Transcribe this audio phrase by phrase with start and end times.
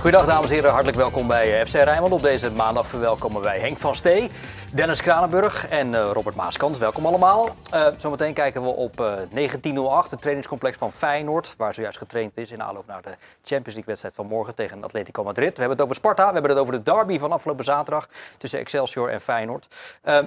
[0.00, 2.12] Goedendag dames en heren, hartelijk welkom bij eh, FC Rijnmond.
[2.12, 4.30] Op deze maandag verwelkomen wij Henk van Stee,
[4.74, 6.78] Dennis Kranenburg en eh, Robert Maaskant.
[6.78, 7.48] Welkom allemaal.
[7.74, 12.62] Uh, zometeen kijken we op 1908, het trainingscomplex van Feyenoord, waar zojuist getraind is in
[12.62, 13.08] aanloop naar de
[13.42, 15.52] Champions League wedstrijd van morgen tegen Atletico Madrid.
[15.52, 18.08] We hebben het over Sparta, we hebben het over de derby van afgelopen zaterdag
[18.38, 19.66] tussen Excelsior en Feyenoord.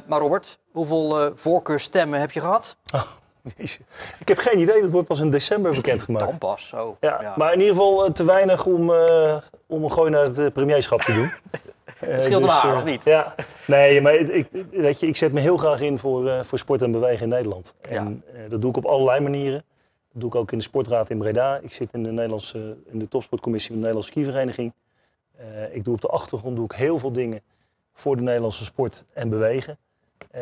[0.08, 2.76] maar Robert, hoeveel voorkeurstemmen heb je gehad?
[2.92, 3.02] Oh.
[4.20, 6.26] Ik heb geen idee, dat wordt pas in december bekendgemaakt.
[6.26, 6.98] Dan pas, zo.
[7.00, 7.34] Ja, ja.
[7.38, 11.14] Maar in ieder geval te weinig om, uh, om een gooi naar het premierschap te
[11.14, 11.32] doen.
[12.12, 13.04] het scheelt dus, of niet?
[13.04, 13.36] Ja,
[13.68, 16.82] nee, maar ik, weet je, ik zet me heel graag in voor, uh, voor sport
[16.82, 17.76] en bewegen in Nederland.
[17.82, 18.48] En ja.
[18.48, 19.64] dat doe ik op allerlei manieren.
[20.12, 21.60] Dat doe ik ook in de sportraad in Breda.
[21.62, 24.74] Ik zit in de, Nederlandse, in de topsportcommissie van de Nederlandse skivereniging.
[25.72, 27.42] ik doe op de achtergrond doe ik heel veel dingen
[27.94, 29.78] voor de Nederlandse sport en bewegen.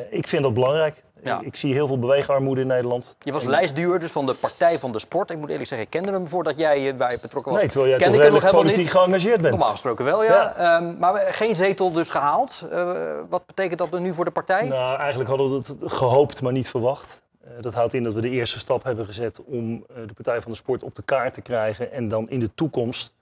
[0.09, 1.03] Ik vind dat belangrijk.
[1.23, 1.39] Ja.
[1.39, 3.16] Ik, ik, zie heel veel beweegarmoede in Nederland.
[3.19, 5.30] Je was lijstduur dus van de Partij van de Sport.
[5.30, 7.61] Ik moet eerlijk zeggen, ik kende hem voordat jij bij betrokken was.
[7.61, 8.91] Nee, terwijl jij toch redelijk politiek niet.
[8.91, 9.50] geëngageerd bent.
[9.50, 10.53] Normaal gesproken wel, ja.
[10.58, 10.78] ja.
[10.78, 12.66] Um, maar geen zetel dus gehaald.
[12.72, 14.67] Uh, wat betekent dat nu voor de partij?
[14.67, 17.23] Nou, eigenlijk hadden we het gehoopt, maar niet verwacht.
[17.44, 20.41] Uh, dat houdt in dat we de eerste stap hebben gezet om uh, de Partij
[20.41, 21.91] van de Sport op de kaart te krijgen.
[21.91, 23.13] En dan in de toekomst.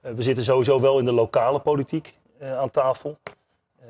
[0.00, 2.14] we zitten sowieso wel in de lokale politiek
[2.58, 3.18] aan tafel.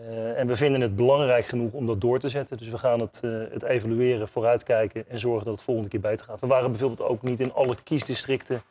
[0.01, 2.57] Uh, en we vinden het belangrijk genoeg om dat door te zetten.
[2.57, 6.27] Dus we gaan het, uh, het evalueren, vooruitkijken en zorgen dat het volgende keer beter
[6.27, 6.41] gaat.
[6.41, 8.63] We waren bijvoorbeeld ook niet in alle kiesdistricten,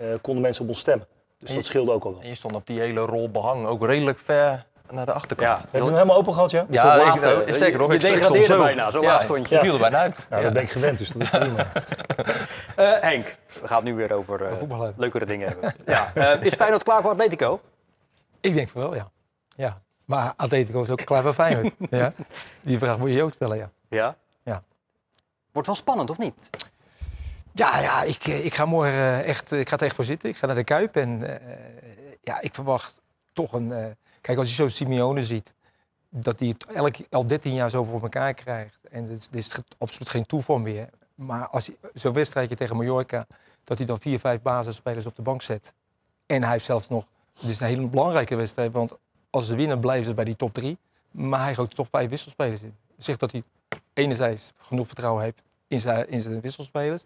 [0.00, 1.06] uh, konden mensen op ons stemmen.
[1.38, 2.22] Dus je, dat scheelde ook al wel.
[2.22, 5.58] En je stond op die hele rol behang ook redelijk ver naar de achterkant.
[5.58, 5.64] Ja.
[5.70, 6.66] Heb je hem helemaal open gehad, ja?
[6.70, 9.54] Ja, ik, laatste, ik, sterker nog, je degradeerde bijna, zo ja, stond je.
[9.54, 10.26] Je viel er bijna uit.
[10.30, 11.66] Nou, dat ben ik gewend, dus dat is prima.
[13.10, 14.40] Henk, we gaan het nu weer over
[14.96, 15.74] leukere dingen hebben.
[15.86, 16.12] ja.
[16.40, 17.60] is Feyenoord klaar voor Atletico?
[18.40, 19.10] Ik denk van wel, ja.
[19.48, 19.80] ja.
[20.04, 21.74] Maar Atletico is ook klaar voor Feyenoord.
[21.90, 22.12] ja.
[22.60, 23.70] Die vraag moet je je ook stellen, ja.
[23.88, 24.16] Ja?
[24.42, 24.62] Ja.
[25.52, 26.50] Wordt wel spannend, of niet?
[27.52, 30.28] Ja, ja ik, ik ga morgen echt, ik ga er echt voor zitten.
[30.28, 31.34] Ik ga naar de Kuip en uh,
[32.20, 33.00] ja, ik verwacht
[33.32, 33.68] toch een...
[33.68, 33.86] Uh,
[34.20, 35.54] kijk, als je zo Simeone ziet,
[36.08, 38.78] dat hij het elk, al 13 jaar zo voor elkaar krijgt.
[38.90, 40.88] En dit, dit is absoluut geen toeval meer.
[41.14, 43.26] Maar als hij zo'n wedstrijdje tegen Mallorca,
[43.64, 45.74] dat hij dan vier, vijf basisspelers op de bank zet.
[46.26, 47.06] En hij heeft zelfs nog...
[47.40, 48.98] Het is een hele belangrijke wedstrijd, want
[49.32, 50.78] als ze winnen blijven ze bij die top drie.
[51.10, 52.74] Maar hij gooit toch vijf wisselspelers in.
[52.96, 53.42] Zegt dat hij
[53.92, 57.04] enerzijds genoeg vertrouwen heeft in zijn, in zijn wisselspelers.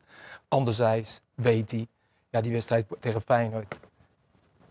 [0.49, 1.87] Anderzijds weet hij,
[2.31, 3.79] ja, die wedstrijd tegen Feyenoord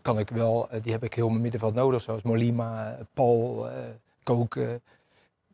[0.02, 2.02] kan ik wel, die heb ik heel mijn middenveld nodig.
[2.02, 3.74] Zoals Molima, Paul, uh,
[4.24, 4.56] Kook.
[4.56, 4.70] Uh,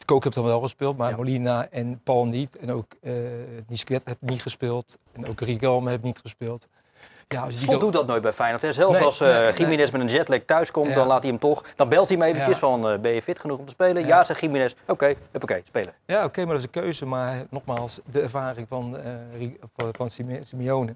[0.06, 1.16] Kook heeft dan wel gespeeld, maar ja.
[1.16, 2.57] Molina en Paul niet.
[2.57, 3.13] En ook uh,
[3.68, 4.97] Nisquet heeft niet gespeeld.
[5.12, 6.68] En ook Rigalme heeft niet gespeeld.
[7.31, 8.62] Ja, als Slot doet dat nooit bij Feyenoord.
[8.62, 8.74] Hè?
[8.74, 10.96] Zelfs nee, als uh, nee, Jiménez met een jetlag thuis komt, ja.
[10.96, 11.66] dan laat hij hem toch...
[11.75, 12.59] Dan belt hij hem eventjes ja.
[12.59, 14.02] van, uh, ben je fit genoeg om te spelen?
[14.02, 14.74] Ja, ja zegt Jiménez.
[14.81, 15.94] Oké, okay, oké, spelen.
[16.06, 17.06] Ja, oké, okay, maar dat is een keuze.
[17.06, 18.97] Maar nogmaals, de ervaring van,
[19.36, 20.09] uh, van
[20.44, 20.96] Simeone,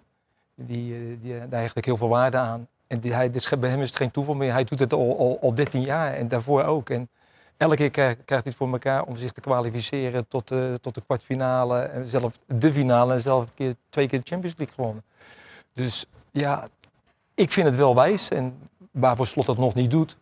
[0.55, 2.67] die, die, daar hecht ik heel veel waarde aan.
[2.87, 4.51] En die, hij, dus bij hem is het geen toeval meer.
[4.51, 6.89] Hij doet het al, al, al 13 jaar en daarvoor ook.
[6.89, 7.09] En
[7.57, 10.95] elke keer krijgt, krijgt hij het voor elkaar om zich te kwalificeren tot, uh, tot
[10.95, 11.79] de kwartfinale.
[11.79, 15.03] En zelf de finale en zelf keer, twee keer de Champions League gewonnen.
[15.73, 16.05] Dus
[16.39, 16.67] ja,
[17.33, 18.29] ik vind het wel wijs.
[18.29, 20.17] En waarvoor Slot dat nog niet doet,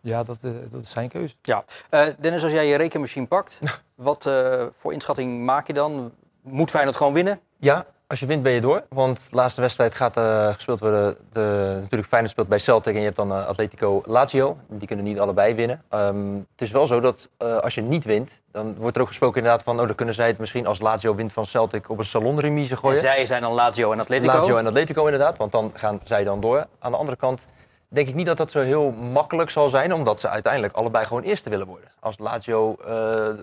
[0.00, 1.34] ja, dat, uh, dat is zijn keuze.
[1.42, 1.64] Ja.
[1.90, 3.60] Uh, Dennis, als jij je rekenmachine pakt,
[3.94, 6.12] wat uh, voor inschatting maak je dan?
[6.40, 7.40] Moet Feyenoord gewoon winnen?
[7.56, 8.82] Ja, als je wint ben je door.
[8.88, 11.16] Want de laatste wedstrijd gaat uh, gespeeld worden.
[11.32, 14.56] De, natuurlijk Feyenoord speelt bij Celtic en je hebt dan uh, Atletico Lazio.
[14.68, 15.82] Die kunnen niet allebei winnen.
[15.90, 19.08] Um, het is wel zo dat uh, als je niet wint, dan wordt er ook
[19.08, 19.80] gesproken inderdaad van...
[19.80, 22.96] oh, dan kunnen zij het misschien als Lazio wint van Celtic op een salonremise gooien.
[22.96, 24.36] En zij zijn dan Lazio en Atletico?
[24.36, 26.66] Lazio en Atletico inderdaad, want dan gaan zij dan door.
[26.78, 27.46] Aan de andere kant
[27.88, 29.92] denk ik niet dat dat zo heel makkelijk zal zijn...
[29.92, 31.90] omdat ze uiteindelijk allebei gewoon eerste willen worden.
[32.00, 32.76] Als Lazio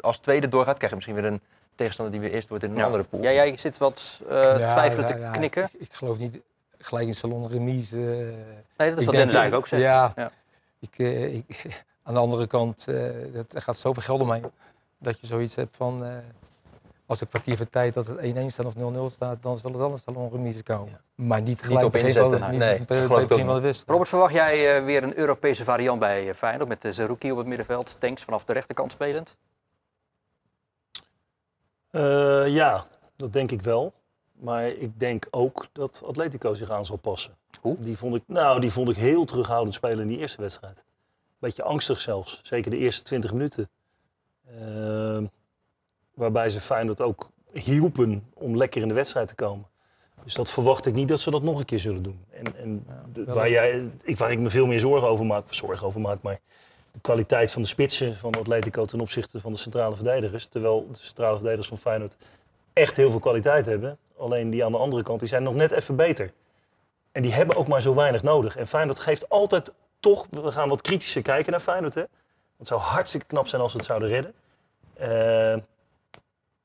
[0.02, 1.42] als tweede doorgaat, krijg je misschien weer een
[1.76, 2.86] tegenstander die weer eerst wordt in een ja.
[2.86, 3.22] andere pool.
[3.22, 5.64] Ja, jij zit wat uh, ja, twijfelend ja, te knikken.
[5.64, 6.40] Ik, ik, geloof niet
[6.78, 7.98] gelijk in salon remise.
[7.98, 8.06] Uh,
[8.78, 9.82] nee, dat is wat Dennis eigenlijk ook zegt.
[9.82, 10.14] Ja,
[10.80, 11.66] ik, uh, ik,
[12.04, 14.46] aan de andere kant, er gaat zoveel geld omheen.
[15.00, 16.24] Dat je zoiets hebt van,
[17.06, 18.74] als een kwartier voor tijd dat het 1-1 staat of
[19.12, 21.02] 0-0 staat, dan zal er wel een salon remise komen.
[21.16, 22.40] Maar niet gelijk niet op inzetten.
[22.40, 23.84] Van, niet, nee, niet bij begin van de wist.
[23.88, 28.00] Robert, verwacht jij weer een Europese variant bij Feyenoord met de Zerouki op het middenveld,
[28.00, 29.38] Tanks vanaf de rechterkant spelend?
[31.96, 33.94] Uh, ja, dat denk ik wel.
[34.32, 37.36] Maar ik denk ook dat Atletico zich aan zal passen.
[37.62, 37.78] Hoe?
[37.80, 40.86] Die vond ik, nou, die vond ik heel terughoudend spelen in die eerste wedstrijd.
[41.40, 43.70] Beetje angstig zelfs, zeker de eerste 20 minuten.
[44.62, 45.24] Uh,
[46.14, 49.66] waarbij ze Feyenoord ook hielpen om lekker in de wedstrijd te komen.
[50.24, 52.26] Dus dat verwacht ik niet dat ze dat nog een keer zullen doen.
[52.30, 55.88] En, en de- waar, jij, ik, waar ik me veel meer zorgen over maak, zorgen
[55.88, 56.40] over maak, maar
[56.96, 60.46] de kwaliteit van de spitsen van Atletico ten opzichte van de centrale verdedigers.
[60.46, 62.18] Terwijl de centrale verdedigers van Feyenoord
[62.74, 63.98] echt heel veel kwaliteit hebben.
[64.18, 66.32] Alleen die aan de andere kant, die zijn nog net even beter.
[67.12, 68.58] En die hebben ook maar zo weinig nodig.
[68.58, 71.94] En Feyenoord geeft altijd toch, we gaan wat kritischer kijken naar Feyenoord.
[71.94, 72.04] Hè?
[72.58, 74.34] Het zou hartstikke knap zijn als ze het zouden redden.
[74.94, 75.58] Eh,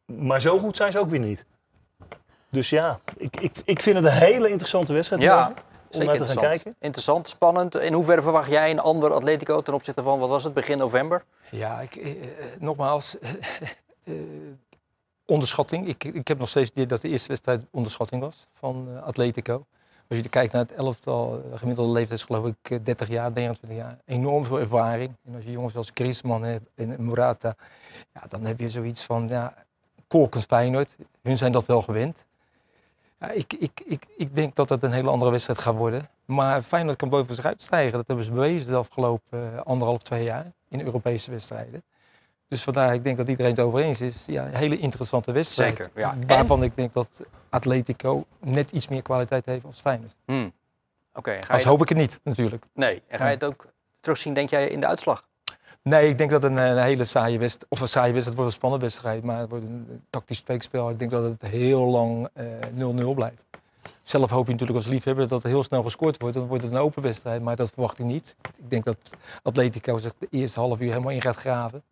[0.04, 1.44] maar zo goed zijn ze ook weer niet.
[2.48, 5.54] Dus ja, ik, ik, ik vind het een hele interessante wedstrijd Ja,
[5.90, 6.62] om Zeker naar te gaan interessant.
[6.62, 6.74] kijken.
[6.80, 7.76] Interessant, spannend.
[7.76, 11.24] In hoeverre verwacht jij een ander Atletico ten opzichte van, wat was het, begin november?
[11.50, 12.18] Ja, ik, eh, eh,
[12.58, 13.18] nogmaals,
[14.04, 14.14] eh,
[15.30, 15.86] onderschatting.
[15.86, 19.66] Ik, ik heb nog steeds idee dat de eerste wedstrijd onderschatting was van eh, Atletico.
[20.08, 23.32] Als je kijkt naar het elftal, eh, gemiddelde leeftijd is geloof ik eh, 30 jaar,
[23.32, 23.98] 29 jaar.
[24.04, 25.16] Enorm veel ervaring.
[25.26, 27.54] En als je jongens als Griezmann hebt en Morata,
[28.14, 29.54] ja, dan heb je zoiets van, ja,
[30.08, 30.96] Korkens Feyenoord.
[31.22, 32.26] Hun zijn dat wel gewend.
[33.20, 36.08] Ja, ik, ik, ik, ik denk dat het een hele andere wedstrijd gaat worden.
[36.24, 37.92] Maar Feyenoord kan boven zich uitstijgen.
[37.92, 41.82] Dat hebben ze bewezen de afgelopen eh, anderhalf, twee jaar in Europese wedstrijden.
[42.48, 44.24] Dus vandaar, ik denk dat iedereen het over eens is.
[44.26, 45.76] Ja, een hele interessante wedstrijd.
[45.76, 46.16] Zeker, ja.
[46.26, 50.16] Waarvan ik denk dat Atletico net iets meer kwaliteit heeft als Feyenoord.
[50.24, 50.52] Hmm.
[51.14, 52.64] Oké, Als hoop ik het niet, natuurlijk.
[52.74, 53.02] nee.
[53.08, 53.66] en ga je het ook
[54.00, 55.28] terugzien, denk jij, in de uitslag?
[55.82, 57.72] Nee, ik denk dat het een, hele saaie wedstrijd...
[57.72, 59.22] Of een saaie wedstrijd, het wordt een spannende wedstrijd.
[59.22, 60.90] Maar het wordt een eh, tactisch spreekspel.
[60.90, 62.44] Ik denk dat het heel lang eh,
[63.04, 63.42] 0-0 blijft.
[64.02, 66.36] Zelf hoop je natuurlijk als liefhebber dat er heel snel gescoord wordt.
[66.36, 68.36] Dan wordt het een open wedstrijd, maar dat verwacht ik niet.
[68.56, 68.96] Ik denk dat
[69.42, 71.82] Atletico zich de eerste half uur helemaal in gaat graven.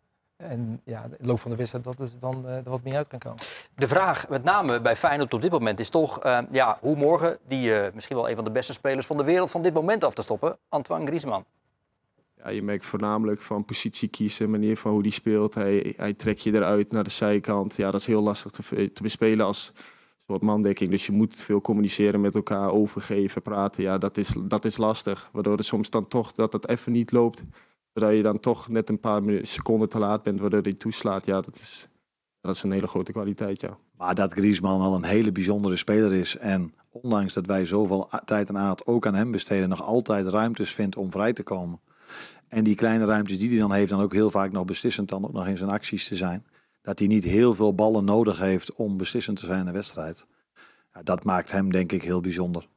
[0.43, 3.19] En ja, de loop van de wedstrijd dat dan eh, er wat meer uit kan
[3.19, 3.39] komen.
[3.75, 7.37] De vraag, met name bij Feyenoord op dit moment, is toch eh, ja, hoe morgen
[7.47, 10.03] die eh, misschien wel een van de beste spelers van de wereld van dit moment
[10.03, 11.45] af te stoppen, Antoine Griezmann.
[12.43, 15.53] Ja, je merkt voornamelijk van positie kiezen, manier van hoe die speelt.
[15.53, 17.75] Hij, hij trekt je eruit naar de zijkant.
[17.75, 19.73] Ja, dat is heel lastig te, te bespelen als
[20.29, 20.89] soort mandekking.
[20.89, 23.83] Dus je moet veel communiceren met elkaar, overgeven, praten.
[23.83, 25.29] Ja, dat is, dat is lastig.
[25.31, 27.43] Waardoor het soms dan toch dat het even niet loopt.
[27.93, 31.25] Waardoor je dan toch net een paar seconden te laat bent, waardoor hij toeslaat.
[31.25, 31.87] Ja, dat is,
[32.41, 33.77] dat is een hele grote kwaliteit, ja.
[33.97, 36.37] Maar dat Griezmann wel een hele bijzondere speler is.
[36.37, 40.73] En ondanks dat wij zoveel tijd en aard ook aan hem besteden, nog altijd ruimtes
[40.73, 41.79] vindt om vrij te komen.
[42.49, 45.25] En die kleine ruimtes die hij dan heeft, dan ook heel vaak nog beslissend dan
[45.25, 46.45] ook nog in zijn acties te zijn.
[46.81, 50.25] Dat hij niet heel veel ballen nodig heeft om beslissend te zijn in een wedstrijd.
[50.93, 52.67] Ja, dat maakt hem denk ik heel bijzonder.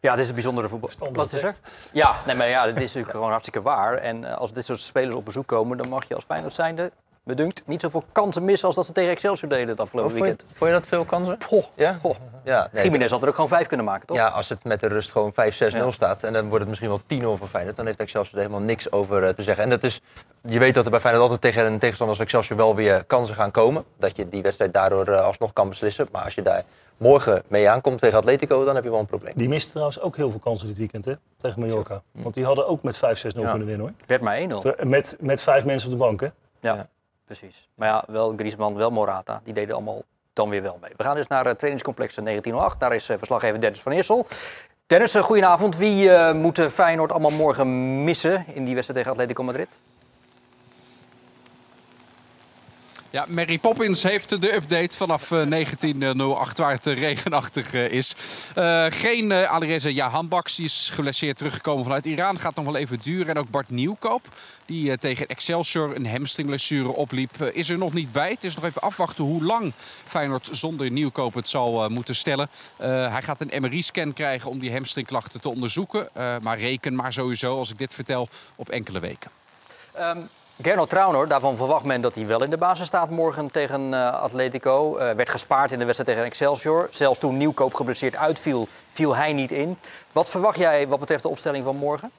[0.00, 0.90] Ja, dit is een bijzondere voetbal.
[1.12, 1.58] Wat is er?
[1.92, 3.94] Ja, nee, maar ja, dit is natuurlijk gewoon hartstikke waar.
[3.94, 6.92] En eh, als dit soort spelers op bezoek komen, dan mag je als Feyenoord zijnde,
[7.24, 10.30] bedunkt, niet zoveel kansen missen als dat ze tegen Excelsior deden het afgelopen vond, je,
[10.30, 10.56] weekend.
[10.58, 11.38] vond je dat veel kansen?
[11.44, 11.92] Goh, Ja?
[11.92, 12.16] goh.
[12.46, 14.16] Ja, nee, Jiménez had er ook gewoon vijf kunnen maken, toch?
[14.16, 15.90] Ja, als het met de rust gewoon 5-6-0 Ja.
[15.90, 18.66] staat en dan wordt het misschien wel 10-0 voor Feyenoord, dan heeft Excelsior er helemaal
[18.66, 19.64] niks over eh, te zeggen.
[19.64, 20.00] En dat is,
[20.40, 23.34] je weet dat er bij Feyenoord altijd tegen een tegenstander als Excelsior wel weer kansen
[23.34, 23.84] gaan komen.
[23.98, 26.08] Dat je die wedstrijd daardoor eh, alsnog kan beslissen.
[26.12, 26.64] Maar als je daar
[26.96, 29.32] morgen mee aankomt tegen Atletico, dan heb je wel een probleem.
[29.36, 32.02] Die miste trouwens ook heel veel kansen dit weekend hè, tegen Mallorca.
[32.12, 33.50] Want die hadden ook met 5-6-0 Ja.
[33.50, 33.92] kunnen winnen hoor.
[34.06, 34.86] Werd maar 1-0.
[34.86, 36.26] Met, met vijf mensen op de bank hè.
[36.60, 36.88] Ja, Ja.
[37.24, 37.68] precies.
[37.74, 39.40] Maar ja, wel Griezmann, wel Morata.
[39.44, 40.02] Die deden allemaal
[40.36, 40.92] dan weer wel mee.
[40.96, 42.80] We gaan dus naar het trainingscomplex 1908.
[42.80, 44.26] Daar is eh, verslaggever Dennis van Eersel.
[44.86, 45.76] Dennis, een goedenavond.
[45.76, 49.80] Wie eh moet eh, Feyenoord allemaal morgen missen in die wedstrijd tegen Atletico Madrid?
[53.16, 58.14] Ja, Mary Poppins heeft de update vanaf eh, 1908 waar het eh, regenachtig eh, is.
[58.54, 62.40] Eh, geen uh, Alireza Jahanbaks, die is geblesseerd teruggekomen vanuit Iran.
[62.40, 63.28] Gaat nog wel even duren.
[63.28, 64.28] En ook Bart Nieuwkoop,
[64.66, 68.30] die eh, tegen Excelsior een hamstringblessure opliep, eh, is er nog niet bij.
[68.30, 69.72] Het is nog even afwachten hoe lang
[70.04, 72.48] Feyenoord zonder Nieuwkoop het zal eh, moeten stellen.
[72.76, 76.08] Eh, hij gaat een MRI-scan krijgen om die hamstringklachten te onderzoeken.
[76.14, 79.30] Eh, maar reken maar sowieso, als ik dit vertel, op enkele weken.
[79.92, 80.18] Ehm
[80.62, 84.12] Gernot Trauner, daarvan verwacht men dat hij wel in de basis staat morgen tegen eh,
[84.12, 84.96] Atletico.
[84.96, 86.88] Eh, werd gespaard in de wedstrijd tegen Excelsior.
[86.90, 89.78] Zelfs toen Nieuwkoop geblesseerd uitviel, viel hij niet in.
[90.12, 92.10] Wat verwacht jij wat betreft de opstelling van morgen?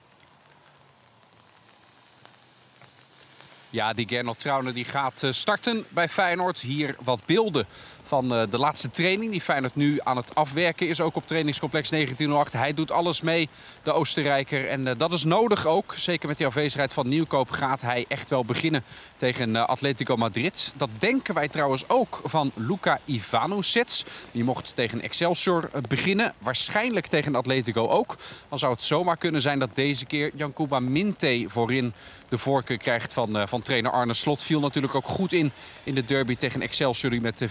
[3.70, 6.60] Ja, die Gernot Trauner die gaat eh, starten bij Feyenoord.
[6.60, 7.68] Hier wat beelden
[8.04, 11.02] van eh, de laatste training die Feyenoord nu aan het afwerken is.
[11.02, 12.54] Ook op trainingscomplex 1908.
[12.54, 13.50] Hij doet alles mee,
[13.84, 14.68] de Oostenrijker.
[14.68, 15.94] En eh, dat is nodig ook.
[15.96, 18.84] Zeker met die afwezigheid van Nieuwkoop gaat hij echt wel beginnen
[19.16, 20.74] tegen Atletico Madrid.
[20.78, 24.04] Dat denken wij trouwens ook van Luka Ivanovic.
[24.32, 26.34] Die mocht tegen Excelsior beginnen.
[26.38, 28.16] Waarschijnlijk tegen Atletico ook.
[28.50, 31.94] Dan zou het zomaar kunnen zijn dat deze keer Jankuba Minte voorin
[32.30, 34.44] de voorkeur krijgt van, uh, van trainer Arne Slot.
[34.44, 35.52] Viel natuurlijk ook goed in
[35.84, 37.50] in de derby tegen Excelsior die met 4-2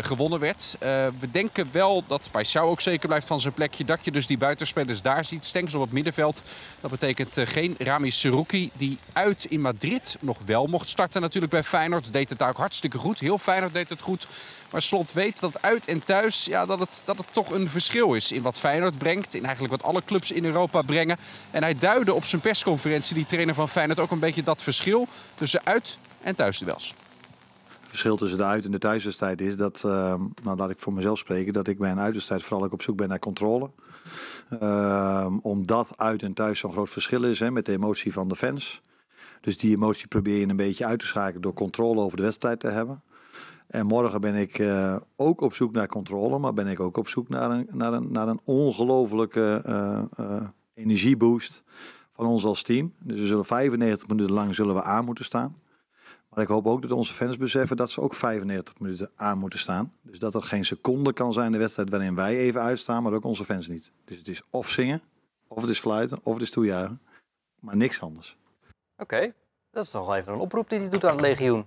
[0.00, 0.74] gewonnen werd.
[0.74, 0.88] Uh,
[1.18, 3.84] we denken wel dat Paisao ook zeker blijft van zijn plekje.
[3.84, 5.44] Dat je dus die buitenspelers daar ziet.
[5.44, 6.42] Stenks op het middenveld.
[6.80, 11.62] Dat betekent geen Rami Seruki die uit in Madrid nog wel mocht starten natuurlijk bij
[11.62, 12.12] Feyenoord.
[12.12, 13.18] Deed het daar ook hartstikke goed.
[13.18, 14.26] Heel Feyenoord deed het goed.
[14.70, 18.14] Maar Slot weet dat uit en thuis ja, dat, het, dat het toch een verschil
[18.14, 19.34] is in wat Feyenoord brengt.
[19.34, 21.16] In eigenlijk wat alle clubs in Europa brengen.
[21.50, 25.08] En hij duidde op zijn persconferentie, die trainer van Feyenoord, ook een beetje dat verschil
[25.34, 26.94] tussen uit- en thuisduels.
[27.80, 30.92] Het verschil tussen de uit- en de thuiswedstrijd is dat, uh, nou laat ik voor
[30.92, 33.70] mezelf spreken, dat ik bij een uitwedstrijd vooral ook op zoek ben naar controle.
[34.62, 38.36] Uh, omdat uit en thuis zo'n groot verschil is hè, met de emotie van de
[38.36, 38.82] fans.
[39.40, 42.60] Dus die emotie probeer je een beetje uit te schakelen door controle over de wedstrijd
[42.60, 43.02] te hebben.
[43.70, 47.08] En morgen ben ik uh, ook op zoek naar controle, maar ben ik ook op
[47.08, 51.64] zoek naar een, naar een, naar een ongelofelijke uh, energieboost
[52.12, 52.94] van ons als team.
[52.98, 55.56] Dus we zullen 95 minuten lang zullen we aan moeten staan.
[56.28, 59.58] Maar ik hoop ook dat onze fans beseffen dat ze ook 95 minuten aan moeten
[59.58, 59.92] staan.
[60.02, 63.12] Dus dat er geen seconde kan zijn in de wedstrijd waarin wij even uitstaan, maar
[63.12, 63.92] ook onze fans niet.
[64.04, 65.02] Dus het is of zingen,
[65.48, 67.00] of het is fluiten, of het is toejuichen.
[67.60, 68.36] Maar niks anders.
[68.96, 69.32] Oké,
[69.70, 71.66] dat is toch wel even een oproep die hij doet aan het legioen.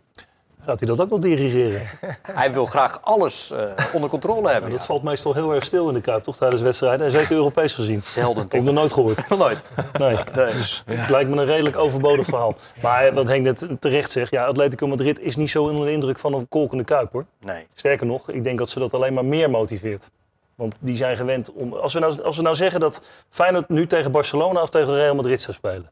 [0.65, 1.81] Gaat hij dat ook nog dirigeren?
[2.21, 3.59] hij wil graag alles uh,
[3.93, 4.69] onder controle hebben.
[4.69, 4.85] Ja, dat ja.
[4.85, 6.35] valt meestal heel erg stil in de Kuip, toch?
[6.35, 7.05] Tijdens wedstrijden.
[7.05, 8.01] En zeker Europees gezien.
[8.03, 8.45] Zelden, toch?
[8.45, 9.17] Ik heb nog nooit gehoord.
[9.29, 9.67] nog nooit?
[9.99, 10.17] Nee.
[10.35, 10.53] nee.
[10.53, 12.55] Dus het lijkt me een redelijk overbodig verhaal.
[12.81, 16.19] Maar wat Henk net terecht zegt, ja, Atletico Madrid is niet zo onder de indruk
[16.19, 17.25] van een kolkende Kuip, hoor.
[17.39, 17.65] Nee.
[17.73, 20.09] Sterker nog, ik denk dat ze dat alleen maar meer motiveert.
[20.55, 21.73] Want die zijn gewend om...
[21.73, 25.15] Als we nou, als we nou zeggen dat Feyenoord nu tegen Barcelona of tegen Real
[25.15, 25.89] Madrid zou spelen...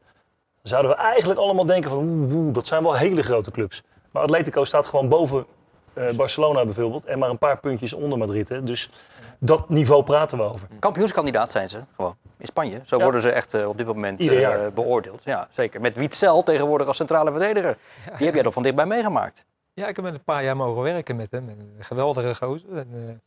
[0.62, 2.52] zouden we eigenlijk allemaal denken van...
[2.52, 3.82] Dat zijn wel hele grote clubs.
[4.12, 5.46] Maar Atletico staat gewoon boven
[5.94, 7.04] uh, Barcelona bijvoorbeeld.
[7.04, 8.48] En maar een paar puntjes onder Madrid.
[8.48, 8.62] Hè.
[8.62, 8.90] Dus
[9.38, 10.68] dat niveau praten we over.
[10.78, 12.16] Kampioenskandidaat zijn ze gewoon.
[12.36, 12.80] In Spanje.
[12.84, 13.02] Zo ja.
[13.02, 15.24] worden ze echt uh, op dit moment uh, beoordeeld.
[15.24, 15.80] Ja, zeker.
[15.80, 17.78] Met Witzel tegenwoordig als centrale verdediger.
[18.06, 18.16] Ja.
[18.16, 19.44] Die heb jij er van dichtbij meegemaakt.
[19.74, 21.48] Ja, ik heb met een paar jaar mogen werken met hem.
[21.48, 22.76] Een geweldige gozer.
[22.76, 23.20] En,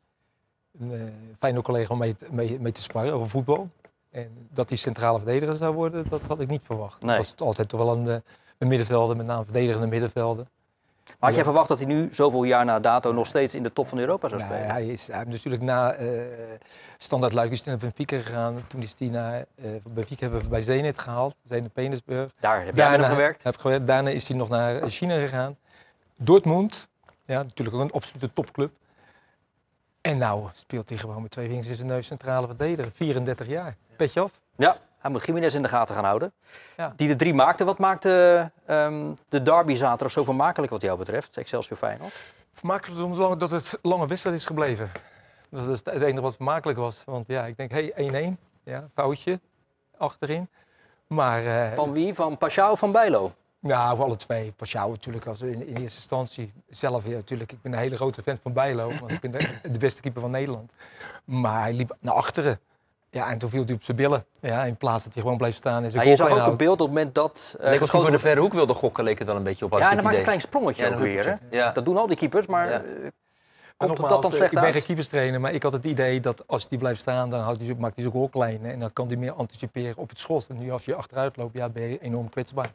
[0.79, 3.69] een fijne collega om mee te, mee, mee te sparren over voetbal.
[4.11, 7.01] En dat hij centrale verdediger zou worden, dat had ik niet verwacht.
[7.01, 7.17] Nee.
[7.17, 8.23] Dat was altijd toch wel een,
[8.57, 10.47] een middenvelder, met name verdedigende middenvelden.
[11.05, 13.73] Maar had jij verwacht dat hij nu, zoveel jaar na dato, nog steeds in de
[13.73, 14.61] top van Europa zou spelen?
[14.61, 16.21] Ja, hij, is, hij heeft natuurlijk na uh,
[16.97, 18.63] standaard Luik is naar Benfica gegaan.
[18.67, 22.31] Toen is hij naar uh, Benfica hebben we bij Zenit gehaald, Zenit Petersburg.
[22.39, 23.43] Daar heb jij hem gewerkt?
[23.43, 23.87] Heb gewerkt.
[23.87, 25.57] Daarna is hij nog naar China gegaan.
[26.15, 26.87] Dortmund,
[27.25, 28.71] ja, natuurlijk ook een absolute topclub.
[30.01, 32.91] En nou speelt hij gewoon met twee vingers in zijn neus centrale verdediger.
[32.91, 33.75] 34 jaar.
[33.95, 34.31] Petje af.
[34.55, 36.33] Ja, hij moet Jiménez in de gaten gaan houden.
[36.77, 36.93] Ja.
[36.95, 37.63] Die de drie maakte.
[37.63, 41.37] Wat maakte um, de derby zaterdag zo vermakelijk wat jou betreft?
[41.37, 42.13] Excelsior Feyenoord?
[42.53, 44.91] Vermakelijk omdat het lange wedstrijd is gebleven.
[45.49, 47.03] Dat is het enige wat vermakelijk was.
[47.05, 48.39] Want ja, ik denk, hé, hey, 1-1.
[48.63, 49.39] Ja, foutje
[49.97, 50.49] achterin.
[51.07, 52.13] Maar, uh, van wie?
[52.13, 53.33] Van Pashao of van Bijlo?
[53.59, 54.51] Ja, voor alle twee.
[54.51, 56.53] Pashao natuurlijk als in, in eerste instantie.
[56.69, 57.51] Zelf ja, natuurlijk.
[57.51, 58.91] Ik ben een hele grote fan van Bijlo.
[58.99, 60.73] Want ik ben de, de beste keeper van Nederland.
[61.25, 62.59] Maar hij liep naar achteren.
[63.15, 64.25] Ja, en toen viel hij op zijn billen.
[64.39, 65.83] Ja, in plaats dat hij gewoon bleef staan.
[65.83, 67.55] En ja, je zag ook een beeld op het moment dat...
[67.61, 69.65] Uh, leek als hij voor de verre hoek wilde gokken, leek het wel een beetje
[69.65, 69.77] op.
[69.77, 71.25] Ja, en dan maakt een klein sprongetje ja, ook weer.
[71.25, 71.33] Hè?
[71.57, 71.71] Ja.
[71.71, 72.69] Dat doen al die keepers, maar...
[72.69, 72.83] Ja.
[72.83, 73.07] Uh,
[73.77, 74.73] komt nogmaals, dat dan slecht ik ben uit?
[74.73, 77.67] geen keeperstrainer, maar ik had het idee dat als hij blijft staan, dan houdt hij,
[77.67, 78.65] zo- maakt hij zijn goal klein.
[78.65, 80.47] En dan kan hij meer anticiperen op het schot.
[80.47, 82.73] En nu als je achteruit loopt, ja, ben je enorm kwetsbaar.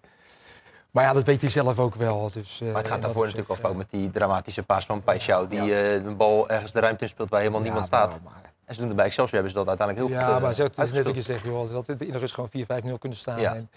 [0.90, 2.30] Maar ja, dat weet hij zelf ook wel.
[2.32, 5.49] Dus, Maar het gaat daarvoor natuurlijk al fout met die dramatische paas van Paixão.
[5.49, 8.20] Die eh, de bal ergens de ruimte in speelt waar helemaal ja, niemand ja, staat.
[8.25, 10.42] maar- En ze doen het bij Excelsior hebben ze dat uiteindelijk heel goed Ja, eh,
[10.42, 11.66] maar zeg, het is net wat je zegt, joh.
[11.66, 13.40] Ze hadden in de rust gewoon 4-5-0 kunnen staan.
[13.40, 13.54] Ja.
[13.54, 13.70] En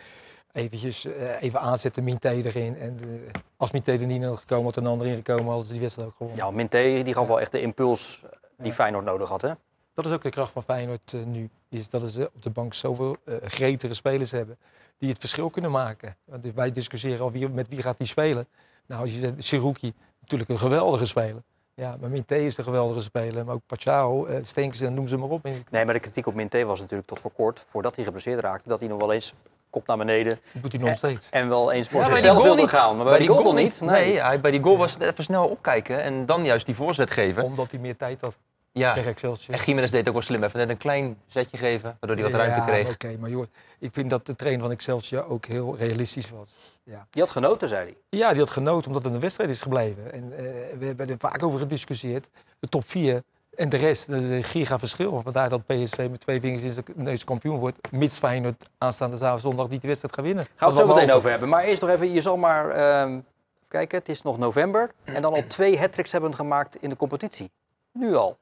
[0.51, 2.77] eventjes eh, even aanzetten, Minté erin.
[2.77, 5.71] En eh, als Minté er niet in had gekomen, had een ander ingekomen, hadden ze
[5.71, 6.45] die wedstrijd ook gewonnen.
[6.45, 8.21] Ja, Minté die gaf wel echt de impuls
[8.57, 8.73] die Ja.
[8.73, 9.51] Feyenoord nodig had, hè?
[9.93, 11.49] Dat is ook de kracht van Feyenoord eh, nu.
[11.69, 14.57] Is dat ze op de bank zoveel eh gretige spelers hebben
[14.97, 16.15] die het verschil kunnen maken.
[16.25, 18.47] Want wij discussiëren al wie, met wie gaat die spelen.
[18.85, 21.41] Nou, als je zegt, Siruki, natuurlijk een geweldige speler.
[21.75, 23.45] Ja, maar Minté is een geweldige speler.
[23.45, 25.45] Maar ook Pachao, uh, Stenkers, noem ze maar op.
[25.45, 28.39] En Nee, maar de kritiek op Minté was natuurlijk tot voor kort, voordat hij geblesseerd
[28.39, 29.33] raakte, dat hij nog wel eens
[29.69, 31.29] kop naar beneden Dat doet hij nog steeds.
[31.29, 32.69] en wel eens voor Ja, zichzelf wilde niet.
[32.69, 32.95] gaan.
[32.95, 33.81] Maar bij, die goal, toch niet?
[33.81, 37.11] Nee, hij, bij die goal was het even snel opkijken en dan juist die voorzet
[37.11, 37.43] geven.
[37.43, 38.37] Omdat hij meer tijd had
[38.73, 38.93] Ja.
[38.93, 39.57] tegen Excelsior.
[39.57, 40.43] En Jiménez deed ook wel slim.
[40.43, 42.93] Even net een klein zetje geven, waardoor hij wat ruimte Ja, kreeg.
[42.93, 43.45] Oké, maar joh,
[43.79, 46.55] ik vind dat de trainer van Excelsior ook heel realistisch was.
[46.83, 47.07] Ja.
[47.09, 48.19] Die had genoten, zei hij.
[48.19, 50.11] Ja, die had genoten omdat het een wedstrijd is gebleven.
[50.11, 50.43] En eh,
[50.77, 52.29] we hebben er vaak over gediscussieerd.
[52.59, 53.21] De top 4
[53.55, 55.21] en de rest, dat is een giga verschil.
[55.21, 57.77] Vandaar dat PSV met twee vingers in zijn neus kampioen wordt.
[57.91, 60.45] Mits Feyenoord aanstaande zaterdag zondag niet de wedstrijd gaat winnen.
[60.55, 61.49] Gaan we het zo meteen over hebben.
[61.49, 63.23] Maar eerst nog even, je zal maar ehm, even
[63.67, 64.91] kijken, het is nog november.
[65.03, 67.51] En dan al twee hat hebben gemaakt in de competitie.
[67.91, 68.37] Nu al.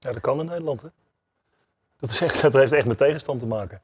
[0.00, 0.88] Ja, dat kan in Nederland, hè?
[1.98, 3.80] Dat, is echt, dat heeft echt met tegenstand te maken.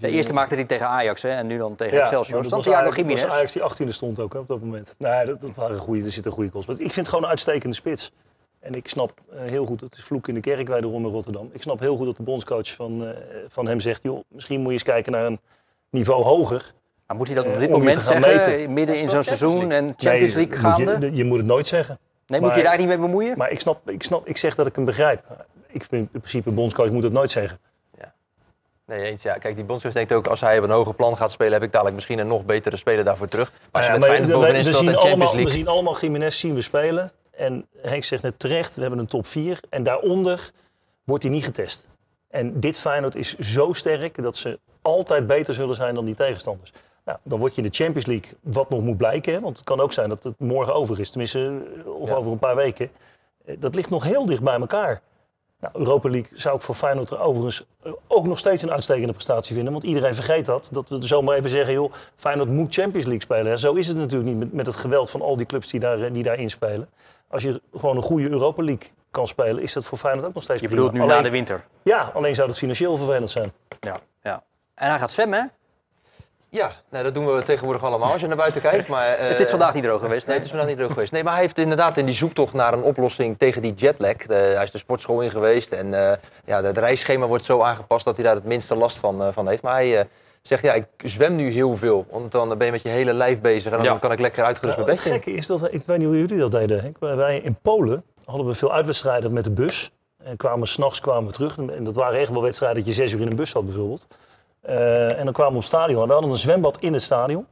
[0.00, 2.34] De eerste maakte hij tegen Ajax hè, en nu dan tegen Ja, Excelsior.
[2.40, 3.24] maar dat was Ajax- was.
[3.32, 4.94] Ajax die 18e stond ook hè, op dat moment.
[4.98, 6.66] Nee, dat, dat waren goede, er zitten goede goals.
[6.66, 8.12] Maar ik vind het gewoon een uitstekende spits.
[8.60, 11.50] En ik snap eh, heel goed, het is vloek in de kerk wederom in Rotterdam.
[11.52, 13.16] Ik snap heel goed dat de bondscoach van, eh,
[13.48, 14.02] van hem zegt...
[14.02, 15.40] joh, misschien moet je eens kijken naar een
[15.90, 16.72] niveau hoger.
[17.06, 18.72] Maar moet hij dat op Eh, dit om je moment zeggen, meten.
[18.72, 21.06] midden in zo'n seizoen en Champions Nee, League moet gaande?
[21.06, 21.98] Je, je moet het nooit zeggen.
[22.26, 23.38] Nee, moet je Maar- daar niet mee bemoeien?
[23.38, 25.24] Maar ik, snap, ik, snap, ik zeg dat ik hem begrijp.
[25.66, 27.58] Ik vind in principe, een bondscoach moet het nooit zeggen.
[28.86, 29.22] Nee, eens.
[29.22, 29.34] Ja.
[29.34, 31.70] Kijk, die bondscoach denkt ook, als hij op een hoger plan gaat spelen, heb ik
[31.70, 33.52] dadelijk misschien een nog betere speler daarvoor terug.
[33.72, 35.52] Maar Nou met ja, Feyenoord we- we, in zien de Champions allemaal, we League...
[35.52, 37.10] zien allemaal Jiménez zien we spelen.
[37.30, 39.60] En Henk zegt net terecht, we hebben een top 4.
[39.70, 40.50] En daaronder
[41.04, 41.88] wordt hij niet getest.
[42.30, 46.72] En dit Feyenoord is zo sterk dat ze altijd beter zullen zijn dan die tegenstanders.
[47.04, 49.32] Nou, dan word je in de Champions League, wat nog moet blijken.
[49.32, 51.10] Hè, want het kan ook zijn dat het morgen over is.
[51.10, 52.14] Tenminste, eh, of Ja.
[52.14, 52.88] over een paar weken.
[53.44, 55.00] Eh, Dat ligt nog heel dicht bij elkaar.
[55.60, 59.12] Nou, Europa League zou ik voor Feyenoord er overigens eh, ook nog steeds een uitstekende
[59.12, 59.72] prestatie vinden.
[59.72, 60.68] Want iedereen vergeet dat.
[60.72, 63.46] Dat we zomaar even zeggen, joh, Feyenoord moet Champions League spelen.
[63.46, 63.56] hè.
[63.56, 66.12] Zo is het natuurlijk niet met, met het geweld van al die clubs die, daar,
[66.12, 66.88] die daarin spelen.
[67.28, 70.42] Als je gewoon een goede Europa League kan spelen, is dat voor Feyenoord ook nog
[70.42, 70.82] steeds Je prima.
[70.82, 71.64] bedoelt nu alleen, na de winter.
[71.82, 73.52] Ja, alleen zou dat financieel vervelend zijn.
[73.80, 74.42] Ja, ja.
[74.74, 75.46] En hij gaat zwemmen, hè?
[76.54, 78.88] Ja, nou, dat doen we tegenwoordig allemaal als je naar buiten kijkt.
[78.88, 80.26] Maar, eh, het is vandaag niet droog geweest.
[80.26, 81.12] Nee, het is vandaag niet droog geweest.
[81.12, 84.16] Nee, maar hij heeft inderdaad in die zoektocht naar een oplossing tegen die jetlag.
[84.16, 88.04] De, hij is de sportschool in geweest en eh, ja, het reisschema wordt zo aangepast
[88.04, 89.62] dat hij daar het minste last van, eh, van heeft.
[89.62, 90.04] Maar hij eh,
[90.42, 93.40] zegt, ja, ik zwem nu heel veel, want dan ben je met je hele lijf
[93.40, 93.98] bezig en dan Ja.
[93.98, 95.32] kan ik lekker uitgerust Nou, mijn het best in.
[95.32, 96.94] gekke is dat, ik weet niet hoe jullie dat deden.
[96.98, 99.90] Wij in Polen hadden we veel uitwedstrijden met de bus.
[100.24, 101.58] En kwamen s'nachts kwamen we terug.
[101.58, 104.06] En dat waren echt wel wedstrijden dat je zes uur in een bus zat bijvoorbeeld.
[104.62, 106.00] Eh, en dan kwamen we op het stadion.
[106.00, 107.46] En we hadden een zwembad in het stadion.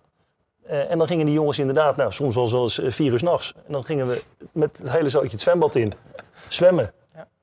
[0.66, 3.54] Eh, en dan gingen die jongens inderdaad, nou, soms wel eens eh, vier uur s'nachts.
[3.66, 5.92] En dan gingen we met het hele zootje het zwembad in.
[6.48, 6.92] Zwemmen.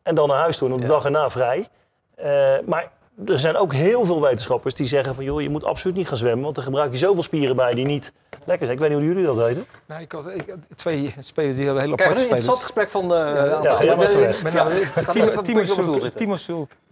[0.03, 0.67] En dan naar huis toe.
[0.67, 1.67] En op de dag erna vrij.
[2.15, 2.91] Eh, maar
[3.25, 5.23] er zijn ook heel veel wetenschappers die zeggen van...
[5.23, 6.43] joh, je moet absoluut niet gaan zwemmen.
[6.43, 8.13] Want dan gebruik je zoveel spieren bij die niet
[8.45, 8.77] lekker zijn.
[8.77, 9.65] Ik weet niet hoe jullie dat deden.
[9.85, 12.63] Nou, ik had ik, twee spelers die hebben hele Kijk, aparte een interessant spelers.
[12.63, 13.15] gesprek van de...
[13.15, 15.41] Ja, ja, Ga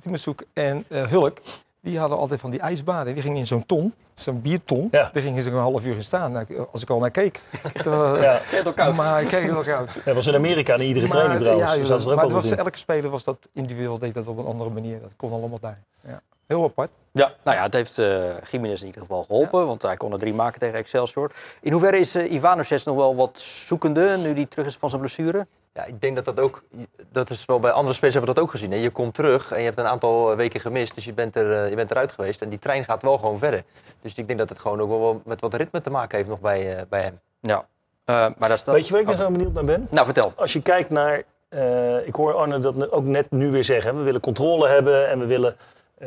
[0.03, 1.38] Timo- Soek- en eh, Hulk,
[1.86, 3.13] die hadden altijd van die ijsbaden.
[3.13, 4.88] Die gingen in zo'n ton, zo'n bierton.
[4.92, 5.10] Ja.
[5.13, 6.32] Daar gingen ze een half uur in staan.
[6.32, 7.42] Nou, als ik al naar keek.
[7.74, 8.39] Terwijl, Ja.
[8.42, 8.96] het koud?
[8.96, 9.89] Maar ik keek het ook koud.
[10.06, 11.72] Dat was in Amerika in iedere training trouwens.
[11.74, 14.70] Ja, Dus dat maar was, elke speler was dat individueel, deed dat op een andere
[14.70, 15.01] manier.
[15.01, 15.80] Dat kon allemaal daar.
[16.01, 16.22] Ja.
[16.48, 16.92] Heel apart.
[17.12, 20.19] Ja, nou ja, het heeft eh Jiménez in ieder geval geholpen, want hij kon er
[20.19, 21.32] drie maken tegen Excelsior.
[21.62, 25.02] In hoeverre is uh, Ivanovic nog wel wat zoekende, nu hij terug is van zijn
[25.02, 25.48] blessure?
[25.76, 26.64] Ja, ik denk dat dat ook,
[27.12, 28.72] dat is wel bij andere spelers hebben we dat ook gezien.
[28.72, 28.78] Hè?
[28.78, 31.64] Je komt terug en je hebt een aantal eh, weken gemist, dus je bent, er,
[31.64, 33.64] eh, je bent eruit geweest en die trein gaat wel gewoon verder.
[34.02, 36.40] Dus ik denk dat het gewoon ook wel met wat ritme te maken heeft nog
[36.40, 37.20] bij, eh, bij hem.
[37.40, 37.66] Ja,
[38.06, 38.76] Eh, maar dat is dat...
[38.76, 39.88] Weet je waar ik nou zo benieuwd naar ben?
[39.90, 40.34] Nou, vertel.
[40.36, 41.24] Als je kijkt naar...
[41.50, 43.98] eh, ik hoor Arne dat ook net nu weer zeggen.
[43.98, 45.56] We willen controle hebben en we willen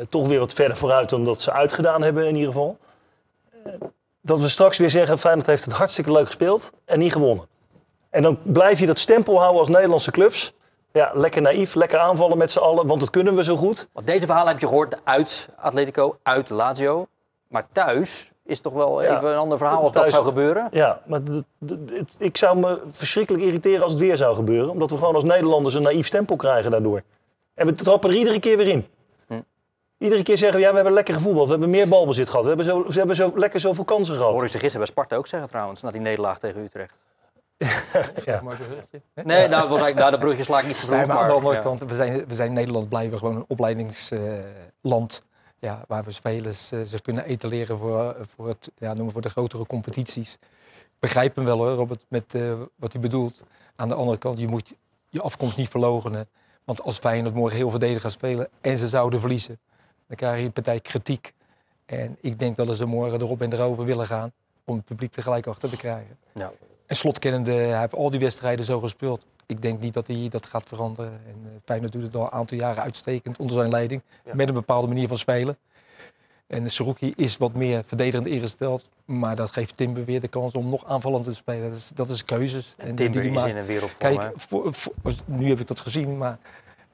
[0.09, 2.77] toch weer wat verder vooruit dan dat ze uitgedaan hebben in ieder geval.
[3.63, 3.73] Eh,
[4.21, 7.47] dat we straks weer zeggen, Feyenoord heeft het hartstikke leuk gespeeld en niet gewonnen.
[8.09, 10.53] En dan blijf je dat stempel houden als Nederlandse clubs.
[10.91, 13.89] Ja, lekker naïef, lekker aanvallen met z'n allen, want dat kunnen we zo goed.
[13.93, 17.05] Want deze verhalen heb je gehoord uit Atletico, uit Lazio.
[17.47, 19.17] Maar thuis is toch wel Ja.
[19.17, 20.67] even een ander verhaal als dat zou gebeuren.
[20.71, 21.21] Ja, maar
[22.17, 24.69] ik zou me verschrikkelijk irriteren als het weer zou gebeuren.
[24.69, 27.01] Omdat we gewoon als Nederlanders een naïef stempel krijgen daardoor.
[27.53, 28.87] En we trappen er iedere keer weer in.
[29.27, 29.41] Hm.
[29.97, 31.45] Iedere keer zeggen we, ja, we hebben lekker gevoetbald.
[31.45, 32.41] We hebben meer balbezit gehad.
[32.43, 34.41] We hebben zo, we hebben zo lekker zoveel kansen Hoor gehad.
[34.43, 36.93] ik ze gisteren bij Sparta ook zeggen trouwens, na die nederlaag tegen Utrecht.
[38.25, 38.41] Ja.
[39.13, 40.97] Nee, nou, was eigenlijk, nou, dat brugje sla ik niet te vroeg.
[40.97, 43.45] Nee, maar aan de andere kant, we zijn, we zijn in Nederland blijven gewoon een
[43.47, 45.21] opleidingsland.
[45.59, 49.29] ja, waar we spelers eh, zich kunnen etaleren voor, voor, het, ja, noemen voor de
[49.29, 50.33] grotere competities.
[50.79, 53.43] Ik begrijp hem wel hoor, Robert, met eh, wat hij bedoelt.
[53.75, 54.73] Aan de andere kant, je moet
[55.09, 56.27] je afkomst niet verlogenen.
[56.63, 59.59] Want als Feyenoord morgen heel verdedig gaat spelen en ze zouden verliezen,
[60.07, 61.33] dan krijg je een partij kritiek.
[61.85, 64.31] En ik denk dat ze morgen erop en erover willen gaan
[64.65, 66.17] om het publiek tegelijk achter te krijgen.
[66.89, 69.25] En slotkennende, hij heeft al die wedstrijden zo gespeeld.
[69.45, 71.11] Ik denk niet dat hij dat gaat veranderen.
[71.11, 74.01] En uh, Feyenoord doet het al een aantal jaren uitstekend onder zijn leiding.
[74.25, 74.35] Ja.
[74.35, 75.57] Met een bepaalde manier van spelen.
[76.47, 78.89] En Saruki is wat meer verdedigend ingesteld.
[79.05, 81.69] Maar dat geeft Timber weer de kans om nog aanvallend te spelen.
[81.69, 82.73] Dat is, dat is keuzes.
[82.77, 83.49] En die Timber die is maakt.
[83.49, 84.17] in een wereldvorm.
[84.17, 84.93] Kijk, voor, voor-
[85.25, 86.17] nu heb ik dat gezien.
[86.17, 86.37] Maar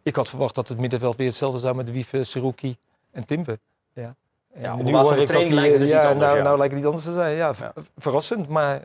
[0.04, 2.76] ik had verwacht dat het middenveld weer hetzelfde zou met Wiefe, Saruki
[3.12, 3.58] en Timber.
[3.94, 4.16] Ja.
[4.54, 6.44] En Ja, op nu hoor ik dat die- lijkt het dus ja, anders, Nou, ja.
[6.44, 7.36] nou lijkt het iets anders te zijn.
[7.36, 7.56] Ja, Ja.
[7.56, 8.48] ver- verrassend.
[8.48, 8.84] Maar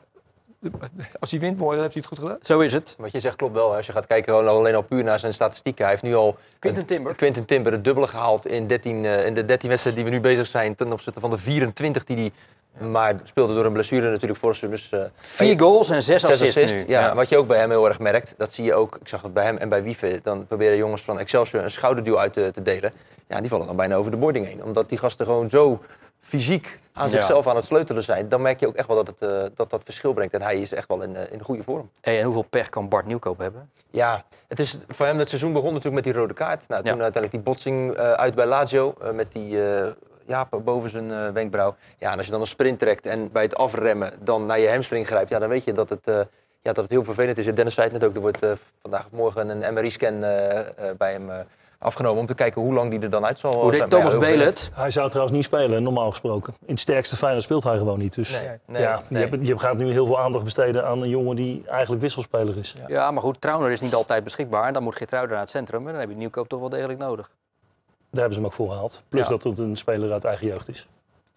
[1.20, 2.38] als hij wint morgen, dan heb je het goed gedaan.
[2.42, 2.94] Zo is het.
[2.98, 3.76] Wat je zegt klopt wel.
[3.76, 5.82] Als je gaat kijken gewoon alleen al puur naar zijn statistieken.
[5.82, 7.14] Hij heeft nu al Quinten Timber.
[7.14, 10.22] Quinten Timber het dubbele gehaald in, 13, eh, in de 13 wedstrijden die we nu
[10.22, 10.74] bezig zijn.
[10.74, 12.32] Ten opzichte van de 24 die hij
[12.88, 14.70] maar speelde door een blessure natuurlijk voor zijn.
[14.70, 16.84] Dus, eh, Vier goals en zes, Zes assists, nu.
[16.86, 19.22] Ja, wat je ook bij hem heel erg merkt, dat zie je ook, ik zag
[19.22, 22.50] het bij hem en bij Wieve, dan proberen jongens van Excelsior een schouderduw uit te,
[22.54, 22.92] te delen.
[23.28, 24.64] Ja, die vallen dan bijna over de boarding heen.
[24.64, 25.80] Omdat die gasten gewoon zo
[26.30, 27.10] fysiek aan Ja.
[27.10, 28.28] zichzelf aan het sleutelen zijn.
[28.28, 30.34] Dan merk je ook echt wel dat het, eh, dat, dat verschil brengt.
[30.34, 31.90] En hij is echt wel in, eh, in de goede vorm.
[32.00, 33.70] Hey, en hoeveel pech kan Bart Nieuwkoop hebben?
[33.90, 36.68] Ja, het is voor hem het seizoen begon natuurlijk met die rode kaart.
[36.68, 37.02] Nou, toen Ja.
[37.02, 39.58] uiteindelijk die botsing eh, uit bij Lazio met die
[40.26, 41.74] ja, boven zijn wenkbrauw.
[41.98, 44.68] Ja, en als je dan een sprint trekt en bij het afremmen dan naar je
[44.70, 46.04] hamstring grijpt, ja, dan weet je dat het,
[46.60, 47.46] ja, dat het heel vervelend is.
[47.46, 48.46] En Dennis zei het net ook, er wordt
[48.82, 50.20] vandaag of morgen een MRI-scan
[50.98, 51.30] bij hem
[51.80, 53.70] afgenomen om te kijken hoe lang die er dan uit zal Hoe zijn.
[53.70, 54.70] deed ja, Thomas het?
[54.74, 56.54] Hij zou trouwens niet spelen, normaal gesproken.
[56.60, 58.14] In het sterkste Feyenoord speelt hij gewoon niet.
[58.14, 59.24] Dus Nee, nee, ja, nee.
[59.24, 62.56] Je, hebt, je gaat nu heel veel aandacht besteden aan een jongen die eigenlijk wisselspeler
[62.58, 62.74] is.
[62.88, 64.66] Ja, maar goed, Trauner is niet altijd beschikbaar.
[64.66, 65.86] En dan moet Geertruiden naar het centrum.
[65.86, 67.30] En dan heb je Nieuwkoop toch wel degelijk nodig.
[68.10, 69.02] Daar hebben ze hem ook voor gehaald.
[69.08, 69.30] Plus Ja.
[69.30, 70.88] dat het een speler uit eigen jeugd is.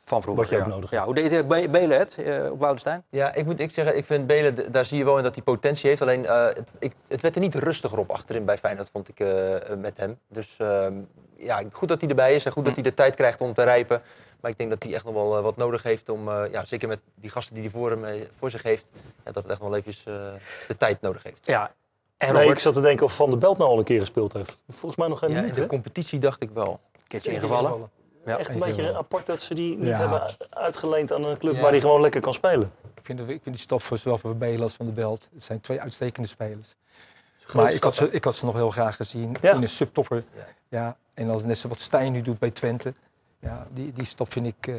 [0.05, 0.43] Van vroeger.
[0.43, 0.69] Wat je ook ja.
[0.73, 1.19] nodig Ja, hebt.
[1.19, 3.03] hoe deed Be- Belen het eh, op Woudenstein?
[3.09, 5.43] Ja, ik moet ik zeggen, ik vind Belen, daar zie je wel in dat hij
[5.43, 6.01] potentie heeft.
[6.01, 9.19] Alleen, eh, het, ik, het werd er niet rustiger op achterin bij Feyenoord, vond ik,
[9.19, 10.19] eh, met hem.
[10.27, 10.93] Dus ehm,
[11.37, 13.63] ja, goed dat hij erbij is en goed dat hij de tijd krijgt om te
[13.63, 14.01] rijpen.
[14.41, 16.87] Maar ik denk dat hij echt nog wel wat nodig heeft om, eh, ja, zeker
[16.87, 18.85] met die gasten die hij voor, hem, voor zich heeft,
[19.25, 20.13] ja, dat het echt wel even eh,
[20.67, 21.45] de tijd nodig heeft.
[21.45, 21.71] Ja.
[22.17, 24.33] En Nee, ik zat te denken of Van der Belt nou al een keer gespeeld
[24.33, 24.61] heeft.
[24.69, 25.67] Volgens mij nog geen Ja, in de hè?
[25.67, 26.79] competitie dacht ik wel.
[27.07, 27.89] keertje ingevallen.
[28.25, 28.37] Ja.
[28.37, 29.97] Echt een beetje apart dat ze die niet Ja.
[29.97, 31.61] hebben uitgeleend aan een club Ja.
[31.61, 32.71] waar hij gewoon lekker kan spelen.
[32.95, 35.29] Ik vind, ik vind die stap voor zowel voor Belen als Van de Belt.
[35.33, 36.75] Het zijn twee uitstekende spelers.
[37.53, 39.53] Maar ik had, ze, ik had ze nog heel graag gezien Ja.
[39.53, 40.23] in een subtopper.
[40.35, 40.45] Ja.
[40.69, 40.97] Ja.
[41.13, 42.93] en als net zo wat Stijn nu doet bij Twente.
[43.39, 44.75] Ja, die, die stap vind ik, eh,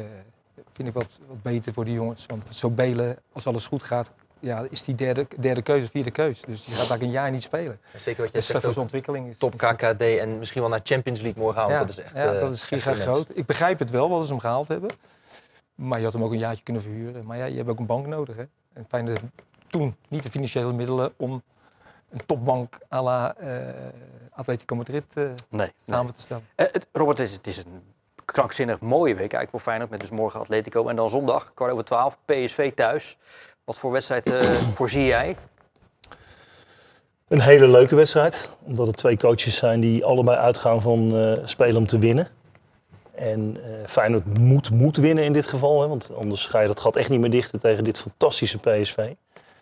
[0.73, 2.25] vind ik wat, wat beter voor die jongens.
[2.25, 6.45] Want zo Belen, als alles goed gaat, ja, is die derde, derde keuze, vierde keuze.
[6.45, 7.79] Dus die gaat eigenlijk een jaar niet spelen.
[7.97, 9.29] Zeker wat Dat is zegt, ontwikkeling.
[9.29, 11.73] Is, top KKD en misschien wel naar Champions League morgenavond.
[11.73, 13.27] Ja, dat is echt ja, eh, dat is giga groot.
[13.33, 14.89] Ik begrijp het wel, wat ze hem gehaald hebben.
[15.75, 17.25] Maar je had hem ook een jaartje kunnen verhuren.
[17.25, 18.35] Maar ja, je hebt ook een bank nodig.
[18.35, 18.43] Hè?
[18.73, 19.29] En Feyenoord had
[19.67, 21.43] toen niet de financiële middelen om
[22.09, 23.59] een topbank à la eh,
[24.31, 25.33] Atletico Madrid eh, Nee.
[25.49, 25.71] nee.
[25.85, 26.47] samen te stellen.
[26.55, 27.81] Het, Robert, het is, het is een
[28.25, 29.89] krankzinnig mooie week eigenlijk voor Feyenoord.
[29.89, 30.87] Met dus morgen Atletico.
[30.87, 33.17] En dan zondag, kwart over twaalf, PSV thuis.
[33.65, 35.35] Wat voor wedstrijd eh, voorzie jij?
[37.27, 38.49] Een hele leuke wedstrijd.
[38.63, 42.27] Omdat het twee coaches zijn die allebei uitgaan van eh, spelen om te winnen.
[43.15, 45.81] En eh Feyenoord moet, moet winnen in dit geval.
[45.81, 49.13] Hè, want anders ga je dat gat echt niet meer dichten tegen dit fantastische PSV.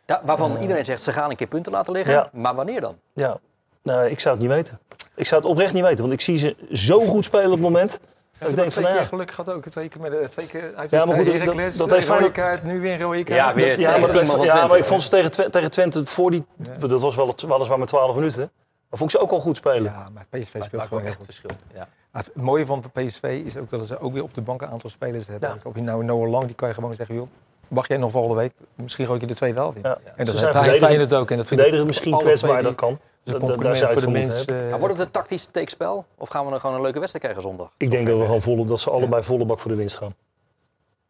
[0.05, 2.13] Ja, waarvan iedereen zegt ze gaan een keer punten laten liggen.
[2.13, 2.29] Ja.
[2.31, 2.95] Maar wanneer dan?
[3.13, 3.39] Ja,
[3.81, 4.79] nou, ik zou het niet weten.
[5.15, 6.01] Ik zou het oprecht niet weten.
[6.01, 7.99] Want ik zie ze zo goed spelen op het moment.
[8.39, 9.65] Ja, ik ze denk twee keer geluk gehad ook.
[9.65, 12.07] Twee keer met de twee keer uit Ja, maar goed, dat- Heracles, dat eh, heeft
[12.07, 13.39] rode Feyenoord- kaart, nu weer een rode kaart.
[13.39, 14.67] Ja, weer Ja, maar, het team dat, van ja, Twente.
[14.67, 16.43] maar ik vond ze tegen, tegen Twente voor die...
[16.79, 18.51] Dat was wel, weliswaar maar 12 minuten.
[18.89, 19.83] Maar vond ik ze ook al goed spelen.
[19.83, 21.49] Ja, maar PSV Maar speelt het gewoon echt een verschil.
[21.73, 21.87] Ja.
[22.11, 24.67] Maar Het mooie van PSV is ook dat ze ook weer op de bank een
[24.69, 25.49] aantal spelers hebben.
[25.49, 25.55] Ja.
[25.63, 27.27] Ook nou Noah Lang, die kan je gewoon zeggen, joh,
[27.67, 28.53] wacht jij nog volgende week?
[28.75, 29.83] Misschien gooi je de tweede wel weer.
[29.83, 29.97] Ja.
[30.15, 31.31] En Ze dat zijn zijn Feyenoord ook.
[31.31, 32.99] En dat vind ik Verdedigen misschien kwetsbaar, dat kan.
[33.23, 34.69] Dus Dat- voor de mensen.
[34.69, 36.05] Maar wordt het een tactisch steekspel?
[36.17, 37.71] Of gaan we dan gewoon een leuke wedstrijd krijgen zondag?
[37.77, 40.15] Ik denk dat, we gewoon volle, dat ze allebei volle bak voor de winst gaan.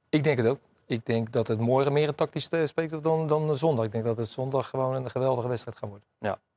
[0.10, 0.60] Ik denk het ook.
[0.88, 3.86] Ik denk dat het morgen meer een tactisch eh, spreekt dan, dan zondag.
[3.86, 6.08] Ik denk dat het zondag gewoon een geweldige wedstrijd gaat worden.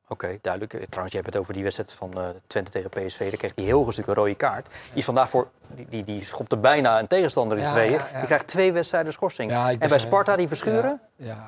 [0.08, 0.74] Oké, duidelijk.
[0.74, 3.18] Eh, Trouwens, je hebt het over die wedstrijd van eh, Twente tegen PSV.
[3.28, 4.66] Daar kreeg hij heel stuk een rode kaart.
[4.66, 7.90] Die is vandaag voor, die, die, die schopte bijna een tegenstander in Ja, tweeën.
[7.92, 8.16] ja, ja.
[8.18, 9.52] Die krijgt twee wedstrijden schorsing.
[9.78, 11.00] En bij Sparta, die Verschuren,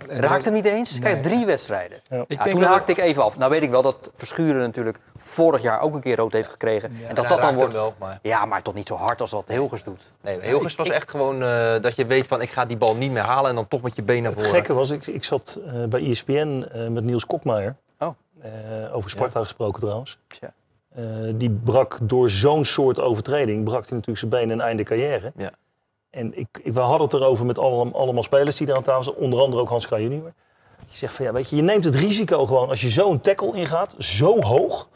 [0.06, 0.90] raakt hem niet eens.
[0.90, 1.00] Nee.
[1.00, 1.96] Krijgt drie wedstrijden.
[1.98, 3.38] Ik toen denk dat haakte ik even af.
[3.38, 6.90] Nou weet ik wel dat Verschuren natuurlijk vorig jaar ook een keer rood heeft gekregen.
[7.08, 7.72] en dat Ja, dat dan wordt...
[7.72, 10.02] wel, maar Ja, maar toch niet zo hard als wat Hilgers doet.
[10.20, 12.94] nee, Hilgers was ik- echt gewoon eh, dat je weet van ik ga die bal
[12.96, 15.24] niet meer halen en dan toch met je been naar Het gekke was, ik, ik
[15.24, 17.74] zat eh, bij ESPN eh, met Niels Kokmeijer.
[18.40, 20.18] Eh, over Sparta gesproken trouwens.
[20.26, 20.52] Tja.
[20.88, 25.32] Eh, die brak door zo'n soort overtreding, brak hij natuurlijk zijn been en einde carrière.
[25.36, 25.52] Ja.
[26.10, 29.02] En ik, ik, we hadden het erover met allemaal, allemaal spelers die daar aan tafel
[29.02, 30.32] zaten, onder andere ook Hans Kraaij junior.
[30.86, 33.54] Je zegt van ja, weet je, je neemt het risico gewoon als je zo'n tackle
[33.54, 34.88] ingaat, zo hoog,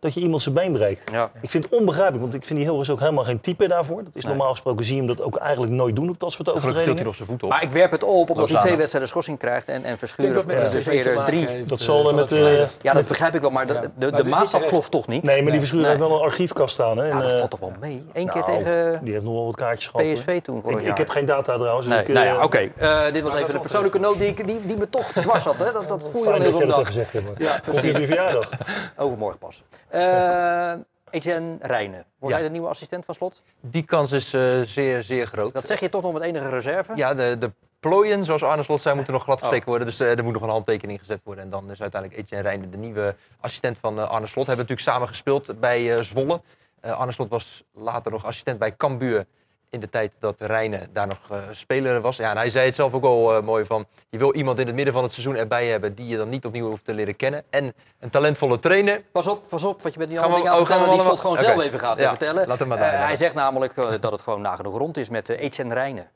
[0.00, 1.04] dat je iemand zijn been breekt.
[1.12, 1.30] Ja.
[1.40, 4.04] Ik vind het onbegrijpelijk, want ik vind die Hilgers ook helemaal geen type daarvoor.
[4.04, 4.32] Dat is Nee.
[4.34, 7.04] normaal gesproken zie je hem dat ook eigenlijk nooit doen op dat soort hij overtredingen.
[7.04, 7.50] nog zijn voet op.
[7.50, 9.68] Maar ik werp het op omdat hij twee wedstrijden schorsing krijgt.
[9.68, 11.46] En, en Verschuren dat met dus de eerder drie.
[11.46, 12.58] heeft, Dat eh, zal er met, eh.
[12.82, 13.50] Ja, dat begrijp ik wel.
[13.50, 13.80] Maar de, Ja.
[14.10, 15.22] de, de, maatstaf klopt toch niet?
[15.22, 15.58] Nee, maar die.
[15.60, 15.96] Verschuren Nee.
[15.96, 16.98] heeft wel een archiefkast staan.
[16.98, 17.06] Hè?
[17.06, 18.04] Ja, dat eh, valt toch wel mee?
[18.12, 20.12] Eén keer nou, tegen Die heeft nog wel wat kaartjes gehad.
[20.12, 20.90] PSV toen vorig Ik, jaar.
[20.92, 21.86] ik heb geen data trouwens.
[21.86, 22.58] Dus Nee, ik, nou ja, oké.
[22.76, 25.44] Eh, dit was dat even een persoonlijke noot die, ik- die, die me toch dwars
[25.44, 25.58] had.
[25.58, 25.72] Hè?
[25.72, 26.86] Dat, dat voel je even je op dat de even dag.
[26.86, 27.26] gezegd hebt.
[27.38, 28.50] Ja, Komt uw verjaardag?
[28.96, 29.62] Overmorgen pas.
[29.90, 30.72] Eh
[31.10, 32.04] Etienne Rijnen.
[32.18, 33.42] Wordt hij de nieuwe assistent van Slot?
[33.60, 35.52] Die kans is eh, zeer, zeer groot.
[35.52, 36.92] Dat zeg je toch nog met enige reserve?
[36.96, 37.50] Ja, de, de
[37.80, 39.40] plooien, zoals Arne Slot zei, moeten nog glad Oh.
[39.42, 39.86] versteken worden.
[39.86, 41.44] Dus eh, er moet nog een handtekening gezet worden.
[41.44, 44.46] En dan is uiteindelijk Etienne Reijnen de nieuwe assistent van Arne Slot.
[44.46, 46.40] Hebben natuurlijk samen gespeeld bij Zwolle.
[46.80, 49.26] Arne Slot was later nog assistent bij Cambuur.
[49.70, 52.16] In de tijd dat Reijnen daar nog eh, speler was.
[52.16, 53.86] Ja, en hij zei het zelf ook al eh, mooi van...
[54.08, 55.94] je wil iemand in het midden van het seizoen erbij hebben...
[55.94, 57.44] die je dan niet opnieuw hoeft te leren kennen.
[57.50, 59.02] En een talentvolle trainer.
[59.12, 60.90] Pas op, pas op, want je bent nu Gaan al we- dingen aan het vertellen
[60.90, 61.66] die Slot allemaal- gewoon zelf Oké.
[61.66, 62.46] even gaat Ja, vertellen.
[62.48, 63.04] laat hem maar Eh, daar, ja.
[63.04, 66.08] hij zegt namelijk eh, dat het gewoon nagenoeg rond is met eh, Etienne Rijnen.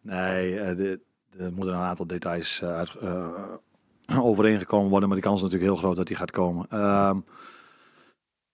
[0.00, 1.00] Nee, eh, de-
[1.38, 3.28] er moeten een aantal details eh, uit, eh,
[4.30, 5.08] overeengekomen worden.
[5.08, 6.66] Maar de kans is natuurlijk heel groot dat die gaat komen.
[6.70, 7.18] Ehm,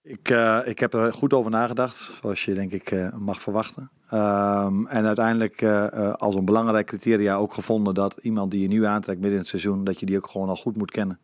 [0.08, 3.90] Ik, eh, ik heb er goed over nagedacht, zoals je denk ik eh, mag verwachten.
[4.08, 8.68] Ehm, en uiteindelijk eh, eh, als een belangrijk criteria ook gevonden dat iemand die je
[8.68, 11.18] nu aantrekt midden in het seizoen, dat je die ook gewoon al goed moet kennen.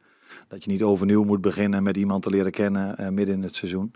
[0.48, 3.54] Dat je niet overnieuw moet beginnen met iemand te leren kennen eh, midden in het
[3.54, 3.94] seizoen.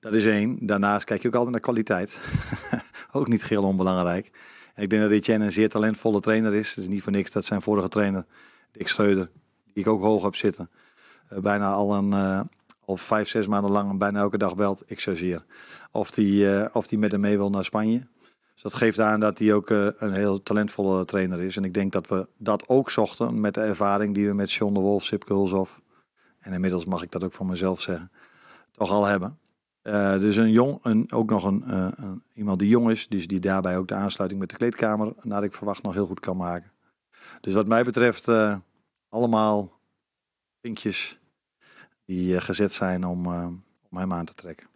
[0.00, 0.66] Dat is één.
[0.66, 2.20] Daarnaast kijk je ook altijd naar kwaliteit.
[3.12, 4.30] ook niet geheel onbelangrijk.
[4.76, 6.68] Ik denk dat Etienne een zeer talentvolle trainer is.
[6.68, 8.24] Het is niet voor niks dat zijn vorige trainer,
[8.72, 9.30] Dick Schreuder,
[9.64, 10.70] die ik ook hoog heb zitten,
[11.28, 12.12] bijna al een,
[12.84, 14.82] al vijf, zes maanden lang bijna elke dag belt.
[14.86, 15.44] Ik zozeer.
[15.90, 18.06] Of die, of die met hem mee wil naar Spanje.
[18.58, 21.56] Dus dat geeft aan dat hij ook eh, een heel talentvolle trainer is.
[21.56, 24.74] En ik denk dat we dat ook zochten met de ervaring die we met John
[24.74, 25.80] de Wolf, Sipke Hulshoff.
[26.38, 28.10] En inmiddels mag ik dat ook van mezelf zeggen.
[28.72, 29.38] Toch al hebben.
[29.82, 33.08] Eh, dus een jong, een, ook nog een, eh, een- iemand die jong is.
[33.08, 36.20] Dus die daarbij ook de aansluiting met de kleedkamer, naar ik verwacht, nog heel goed
[36.20, 36.70] kan maken.
[37.40, 38.30] Dus wat mij betreft
[39.08, 39.80] allemaal
[40.60, 41.18] vinkjes
[42.04, 43.26] die gezet zijn om,
[43.90, 44.67] om hem aan te trekken.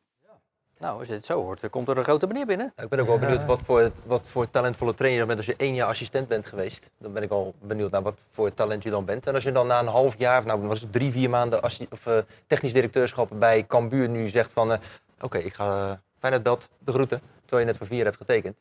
[0.82, 2.72] Nou, als je het zo hoort, dan komt er een grote meneer binnen.
[2.76, 5.46] Nou, ik ben ook wel benieuwd wat voor, wat voor talentvolle trainer je bent als
[5.46, 6.90] je één jaar assistent bent geweest.
[6.98, 9.26] Dan ben ik al benieuwd naar wat voor talent je dan bent.
[9.26, 11.62] En als je dan na een half jaar, of nou was het drie, vier maanden
[11.62, 14.72] assi- of, eh, technisch directeurschap bij Cambuur nu zegt van...
[14.72, 14.78] eh,
[15.20, 18.56] Oké, ik ga uh, Feyenoord belt de groeten, terwijl je net voor vier hebt getekend.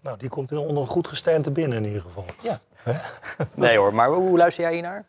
[0.00, 2.24] Nou, die komt in- onder een goed gesternte binnen in ieder geval.
[3.54, 5.04] Nee hoor, maar hoe luister jij hier naar?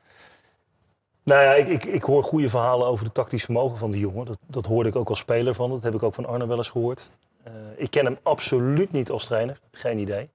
[1.30, 4.26] Nou ja, ik, ik, ik hoor goede verhalen over het tactisch vermogen van die jongen.
[4.26, 5.70] Dat, dat hoorde ik ook als speler van.
[5.70, 7.10] Dat heb ik ook van Arne wel eens gehoord.
[7.44, 9.60] Eh, ik ken hem absoluut niet als trainer.
[9.72, 10.30] Geen idee.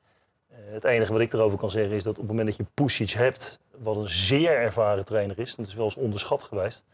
[0.50, 2.66] Eh, het enige wat ik erover kan zeggen is dat op het moment dat je
[2.74, 6.84] Pusic hebt, wat een zeer ervaren trainer is, dat is wel eens onderschat geweest.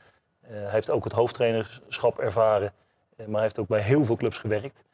[0.40, 2.72] Eh, hij heeft ook het hoofdtrainerschap ervaren,
[3.16, 4.84] maar hij heeft ook bij heel veel clubs gewerkt.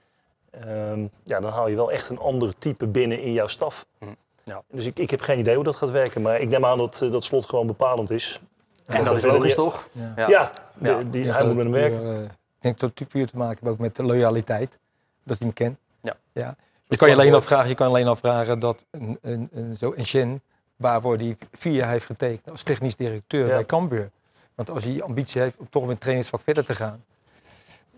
[0.51, 3.87] Ehm, ja, dan haal je wel echt een ander type binnen in jouw staf.
[3.99, 4.07] Hm,
[4.45, 4.62] ja.
[4.71, 7.07] Dus ik, ik heb geen idee hoe dat gaat werken, maar ik neem aan dat,
[7.11, 8.40] dat slot gewoon bepalend is.
[8.87, 9.88] En dat is logisch toch?
[9.92, 10.12] Ja.
[10.16, 10.29] Ja.
[10.29, 10.96] Ja, de- Ja.
[10.96, 12.01] die, Ik denk hij dat moet met hem het werken.
[12.01, 14.79] puur, eh, ik denk dat het puur te maken heeft ook met de loyaliteit.
[15.25, 15.79] Dat hij hem kent.
[16.01, 16.16] Ja.
[16.33, 16.57] ja.
[16.88, 20.07] Je kan je alleen afvragen, je kan alleen afvragen dat een, een, een, zo een
[20.07, 20.42] Shen,
[20.77, 23.55] waarvoor hij vier jaar heeft getekend als technisch directeur Ja.
[23.55, 24.11] bij Cambuur.
[24.55, 27.05] Want als hij ambitie heeft om toch met trainingsvak verder te gaan.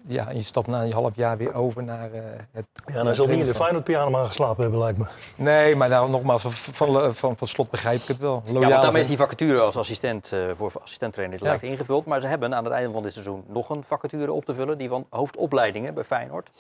[0.08, 2.20] Ja, en je stapt na een half jaar weer over naar eh,
[2.52, 3.54] het Ja, hij zal niet in de.
[3.54, 5.04] Feyenoord piano geslapen hebben, lijkt me.
[5.36, 8.42] Nee, maar daarom nogmaals, van, van, van, van slot begrijp ik het wel.
[8.44, 11.44] Ja, want daarmee is die vacature als assistent eh, voor assistenttrainer Ja.
[11.44, 12.04] lijkt ingevuld.
[12.06, 14.78] Maar ze hebben aan het einde van dit seizoen nog een vacature op te vullen.
[14.78, 16.50] Die van hoofdopleidingen bij Feyenoord.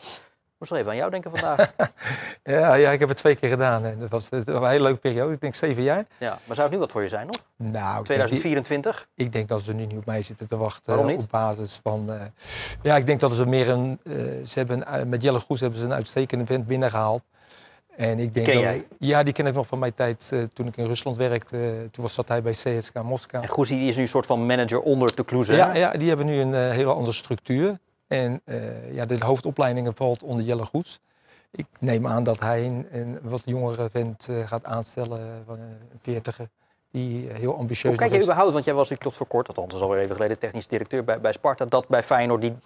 [0.58, 1.72] Moest wel even aan jou denken vandaag.
[2.42, 3.82] Ja, ja, ik heb het twee keer gedaan.
[3.98, 5.32] Dat was, een hele leuke periode.
[5.32, 6.04] Ik denk zeven jaar.
[6.18, 7.36] ja, maar zou het nu wat voor je zijn nog?
[7.56, 9.06] Nou, ik denk die- 2024?
[9.14, 10.92] Ik denk dat ze nu niet op mij zitten te wachten.
[10.92, 11.22] Waarom niet?
[11.22, 12.12] Op basis van.
[12.12, 12.20] eh,
[12.82, 14.00] ja, ik denk dat ze meer een.
[14.04, 14.12] eh,
[14.46, 17.22] ze hebben, eh, met Jelle Goes hebben ze een uitstekende vent binnengehaald.
[17.96, 18.86] En ik denk ken dat- jij?
[18.98, 21.88] Ja, die ken ik nog van mijn tijd toen ik in Rusland werkte.
[21.90, 23.42] Toen was, zat hij bij CSK Moskou.
[23.42, 25.54] En Goezie die is nu een soort van manager onder de Kloeze.
[25.54, 27.78] Ja, ja, die hebben nu een hele andere structuur.
[28.08, 31.00] En eh, ja, de hoofdopleidingen valt onder Jelle Goes.
[31.50, 35.76] Ik neem aan dat hij een, een wat jongere vent eh, gaat aanstellen, van een
[36.00, 36.48] veertiger,
[36.90, 38.22] die heel ambitieus Hoe kijk je is.
[38.24, 40.66] überhaupt, want jij was natuurlijk tot voor kort, althans dat is alweer even geleden, technisch
[40.66, 42.56] directeur bij, bij Sparta, dat bij Feyenoord die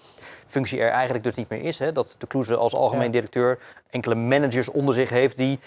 [0.46, 1.78] functie er eigenlijk dus niet meer is.
[1.78, 1.92] Hè?
[1.92, 3.10] Dat de Kloeze als algemeen Ja.
[3.12, 3.58] directeur
[3.90, 5.58] enkele managers onder zich heeft die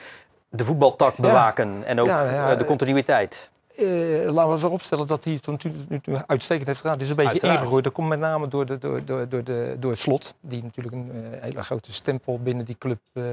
[0.49, 1.21] de voetbaltak Ja.
[1.21, 3.49] bewaken en ook Ja, ja, eh, de continuïteit.
[3.77, 6.93] Eh, laten we voorop stellen dat hij het natuurlijk nu, nu uitstekend heeft gedaan.
[6.93, 7.57] Het is een beetje Uiteraard.
[7.57, 7.83] ingegroeid.
[7.83, 11.11] Dat komt met name door, de, door, door, door, de, door Slot, die natuurlijk een
[11.11, 13.23] eh, hele grote stempel binnen die club eh,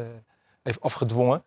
[0.62, 1.44] heeft afgedwongen.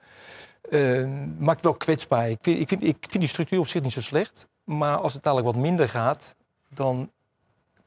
[0.70, 2.30] Eh, maakt wel kwetsbaar.
[2.30, 4.48] Ik vind, ik, vind, ik vind die structuur op zich niet zo slecht.
[4.64, 6.36] Maar als het dadelijk wat minder gaat,
[6.70, 7.12] dan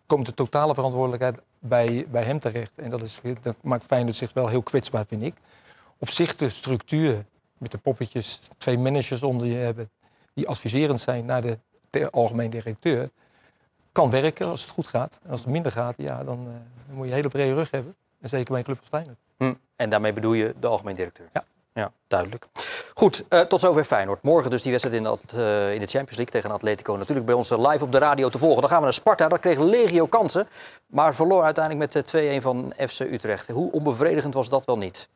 [0.07, 2.79] komt de totale verantwoordelijkheid bij, bij hem terecht.
[2.79, 5.35] En dat, is, dat maakt Feyenoord zich wel heel kwetsbaar, vind ik.
[5.99, 7.25] Op zich de structuur,
[7.59, 9.91] met de poppetjes, twee managers onder je hebben
[10.39, 11.43] die adviserend zijn naar
[11.91, 13.11] de algemeen directeur,
[13.93, 15.19] kan werken als het goed gaat.
[15.23, 16.53] En als het minder gaat, ja, dan, eh,
[16.87, 17.95] dan moet je een hele brede rug hebben.
[18.21, 19.19] En zeker bij een club als Feyenoord.
[19.37, 19.55] Hm.
[19.77, 21.29] En daarmee bedoel je de algemeen directeur?
[21.33, 21.45] Ja.
[21.79, 22.47] Ja, duidelijk.
[22.95, 24.23] Goed, eh, tot zover Feyenoord.
[24.23, 26.97] Morgen dus die wedstrijd in, de, eh, in de Champions League tegen Atletico.
[26.97, 28.61] Natuurlijk bij ons live op de radio te volgen.
[28.61, 29.29] Dan gaan we naar Sparta.
[29.29, 30.49] Dat kreeg legio kansen.
[30.87, 33.49] Maar verloor uiteindelijk met eh, 2-1 van FC Utrecht.
[33.49, 35.09] Hoe onbevredigend was dat wel niet?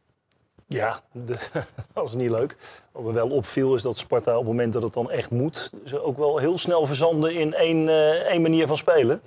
[0.67, 1.37] Ja, de,
[1.95, 2.57] dat is niet leuk.
[2.93, 5.73] Wat me wel opviel is dat Sparta op het moment dat het dan echt moet...
[5.85, 9.23] ze ook wel heel snel verzanden in één, eh, één manier van spelen.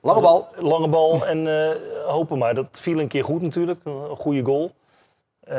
[0.00, 0.48] Lange bal.
[0.56, 2.54] Lange bal en eh, hopen maar.
[2.54, 3.80] Dat viel een keer goed natuurlijk.
[3.84, 4.72] Een goede goal.
[5.40, 5.56] Eh,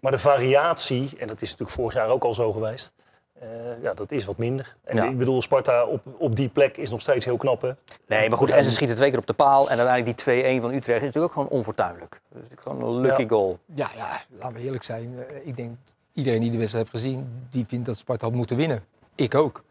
[0.00, 2.94] maar de variatie, en dat is natuurlijk vorig jaar ook al zo geweest...
[3.40, 3.48] eh,
[3.82, 4.76] ja, dat is wat minder.
[4.84, 5.04] En Ja.
[5.04, 7.72] ik bedoel, Sparta op, op die plek is nog steeds heel knap, hè?
[8.06, 9.70] Nee, maar goed, en ze schieten twee keer op de paal.
[9.70, 12.10] En uiteindelijk die 2-1 van Utrecht is natuurlijk ook gewoon onfortuinlijk.
[12.10, 13.28] Dat is natuurlijk gewoon een lucky Ja.
[13.28, 13.58] goal.
[13.74, 15.18] Ja, ja, laten we eerlijk zijn.
[15.28, 15.76] Eh, Ik denk
[16.12, 18.84] iedereen die de wedstrijd heeft gezien, die vindt dat Sparta had moeten winnen.
[19.14, 19.62] Ik ook.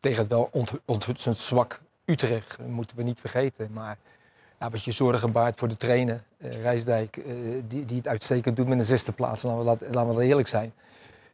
[0.00, 3.68] Tegen het wel ont- onthutsend zwak Utrecht, eh, moeten we niet vergeten.
[3.72, 3.96] Maar
[4.60, 7.20] ja, wat je zorgen baart voor de trainer, eh, Rijsdijk,
[7.68, 9.42] die, die het uitstekend doet met een zesde plaats.
[9.42, 10.72] Laten we, laten, laten we eerlijk zijn.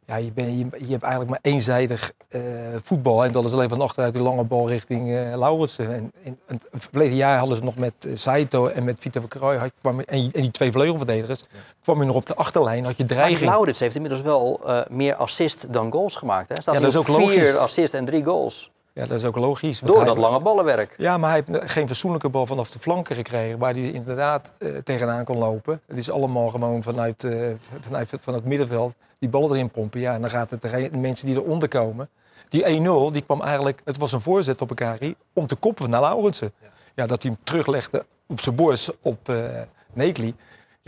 [0.09, 2.41] Ja, je, ben, je, je hebt eigenlijk maar eenzijdig eh,
[2.83, 3.23] voetbal.
[3.23, 5.93] En dat is alleen van achteruit die lange bal richting Lauritsen.
[5.93, 9.21] En in, in het verleden jaar hadden ze nog met eh, Saito en met Vita
[9.21, 11.43] van En, en die twee vleugelverdedigers,
[11.81, 13.49] kwam je nog op de achterlijn, had je Maar dreiging.
[13.49, 16.49] Laurits heeft inmiddels wel meer assist dan goals gemaakt.
[16.49, 16.55] Hè?
[16.61, 17.55] Staat Ja, dat is ook vier logisch.
[17.55, 18.71] assists en drie goals.
[18.99, 19.79] Ja, dat is ook logisch.
[19.79, 20.95] Door dat lange ballenwerk.
[20.97, 23.59] Ja, maar hij heeft geen fatsoenlijke bal vanaf de flanken gekregen...
[23.59, 25.81] waar hij inderdaad eh, tegenaan kon lopen.
[25.85, 27.47] Het is allemaal gewoon vanuit, eh,
[27.79, 29.99] vanuit, van het middenveld die bal erin pompen.
[29.99, 32.09] Ja, en dan gaat het de mensen die eronder komen...
[32.49, 33.81] Die 1-0, die kwam eigenlijk...
[33.83, 36.51] Het was een voorzet van Bakari om te koppen naar Laurensen.
[36.95, 37.05] Ja.
[37.05, 39.61] dat hij hem teruglegde op zijn borst op eh
[39.93, 40.35] Nekli.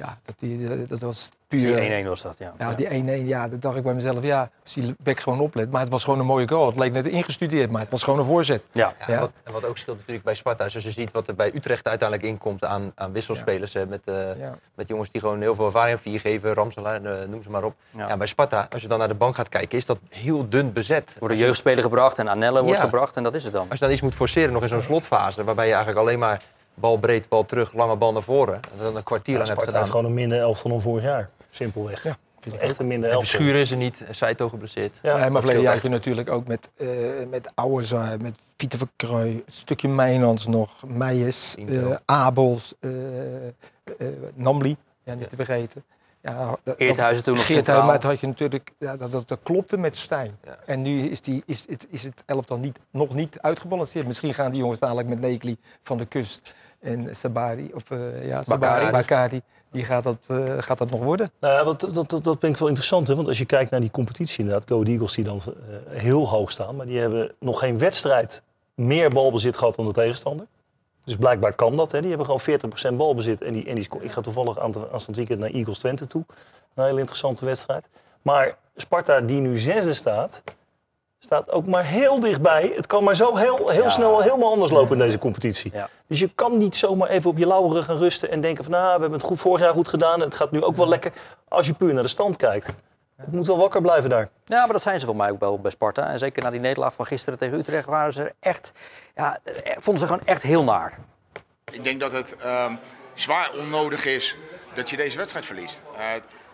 [0.01, 2.03] Ja, dat, die, dat was puur...
[2.03, 2.53] 4-1-1 was dat, ja.
[2.57, 2.87] Ja, die
[3.23, 4.23] 1-1, ja, dat dacht ik bij mezelf.
[4.23, 5.71] Ja, als die bek gewoon oplet.
[5.71, 6.65] Maar het was gewoon een mooie goal.
[6.67, 8.67] Het leek net ingestudeerd, maar het was gewoon een voorzet.
[8.71, 8.93] Ja.
[8.99, 9.13] Ja, Ja.
[9.13, 11.51] En, wat, en wat ook scheelt natuurlijk bij Sparta, als je ziet wat er bij
[11.55, 13.73] Utrecht uiteindelijk inkomt aan, aan wisselspelers.
[13.73, 14.57] Hè, met, eh, Ja.
[14.75, 17.75] met jongens die gewoon heel veel ervaring hebben, viergeven, Ramselaar, eh, noem ze maar op.
[17.89, 18.07] Ja.
[18.07, 18.17] Ja.
[18.17, 21.09] bij Sparta, als je dan naar de bank gaat kijken, is dat heel dun bezet.
[21.13, 22.83] Er worden jeugdspelen gebracht en Anelle wordt Ja.
[22.83, 23.65] gebracht en dat is het dan.
[23.69, 26.41] Als je dan iets moet forceren, nog in zo'n slotfase, waarbij je eigenlijk alleen maar
[26.73, 29.62] bal breed, bal terug, lange bal naar voren, en dan een kwartier Ja, lang hebt
[29.62, 29.79] Sparta gedaan.
[29.79, 31.29] heeft gewoon een minder elftal dan vorig jaar.
[31.49, 32.03] Simpelweg.
[32.03, 33.31] Ja, vind ik Echt een minder En elftal.
[33.31, 34.99] Verschuren is er niet, Saito geblesseerd.
[35.01, 36.88] Ja, Ja, maar verleden jaar had je natuurlijk ook met, eh
[37.29, 43.53] met Ouweza, met Pieter van Krooi, een stukje Mijnans nog, Meijers, eh, Abels, eh eh,
[44.34, 45.27] Namli, ja, niet Ja.
[45.29, 45.84] te vergeten.
[46.21, 49.77] Ja, dat- Eerthuizen toen nog maar het had je natuurlijk, ja, dat, dat, dat klopte
[49.77, 50.38] met Stijn.
[50.43, 50.57] Ja.
[50.65, 54.07] En nu is, die, is, het, is het elftal niet, nog niet uitgebalanceerd.
[54.07, 58.43] Misschien gaan die jongens dadelijk met Nekli van de kust en Sabari, of eh ja,
[58.43, 58.91] Sabari, Bakari.
[58.91, 61.31] Bakari, die gaat dat, eh, gaat dat nog worden.
[61.39, 63.07] Nou ja, dat, dat, dat, dat vind ik wel interessant.
[63.07, 63.15] Hè?
[63.15, 64.69] Want als je kijkt naar die competitie inderdaad.
[64.69, 65.53] Go Eagles die dan eh,
[66.01, 66.75] heel hoog staan.
[66.75, 68.41] Maar die hebben nog geen wedstrijd
[68.75, 70.45] meer balbezit gehad dan de tegenstander.
[71.03, 71.91] Dus blijkbaar kan dat.
[71.91, 71.99] Hè?
[71.99, 73.41] Die hebben gewoon 40% balbezit.
[73.41, 76.23] En, die, en die, ik ga toevallig aan aanstaand weekend naar Eagles Twente toe.
[76.75, 77.89] Een hele interessante wedstrijd.
[78.21, 80.43] Maar Sparta die nu zesde staat...
[81.19, 82.73] staat ook maar heel dichtbij.
[82.75, 83.89] Het kan maar zo heel, heel Ja.
[83.89, 85.71] snel helemaal anders lopen in deze competitie.
[85.73, 85.89] Ja.
[86.07, 88.85] Dus je kan niet zomaar even op je lauweren gaan rusten en denken van nou,
[88.95, 90.19] we hebben het goed, vorig jaar goed gedaan.
[90.19, 91.11] Het gaat nu ook wel lekker
[91.47, 92.73] als je puur naar de stand kijkt.
[93.21, 94.29] Het moet wel wakker blijven daar.
[94.45, 96.07] Ja, maar dat zijn ze voor mij ook wel bij Sparta.
[96.07, 98.71] En zeker na die nederlaag van gisteren tegen Utrecht waren ze er echt...
[99.15, 100.97] Ja, eh, vonden ze gewoon echt heel naar.
[101.71, 102.75] Ik denk dat het ehm,
[103.13, 104.38] zwaar onnodig is
[104.73, 105.81] dat je deze wedstrijd verliest.
[105.97, 106.05] Eh,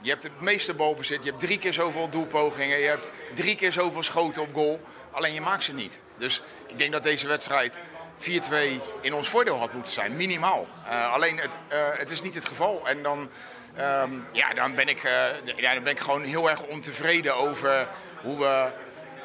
[0.02, 3.72] je hebt het meeste balbezit, je hebt drie keer zoveel doelpogingen, je hebt drie keer
[3.72, 4.80] zoveel schoten op goal.
[5.12, 6.02] Alleen je maakt ze niet.
[6.18, 7.80] Dus ik denk dat deze wedstrijd
[8.18, 10.68] 4-2 in ons voordeel had moeten zijn, minimaal.
[10.86, 12.82] Eh, alleen het, eh, het is niet het geval.
[12.88, 13.30] En dan,
[13.78, 17.88] ehm, ja, dan, ben ik, eh, ja, dan ben ik gewoon heel erg ontevreden over
[18.22, 18.70] hoe we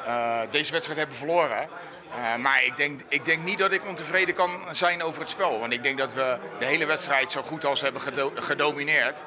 [0.05, 1.69] eh, deze wedstrijd hebben verloren.
[2.11, 5.59] Eh, maar ik denk, ik denk niet dat ik ontevreden kan zijn over het spel.
[5.59, 9.23] Want ik denk dat we de hele wedstrijd zo goed als hebben gedo- gedomineerd.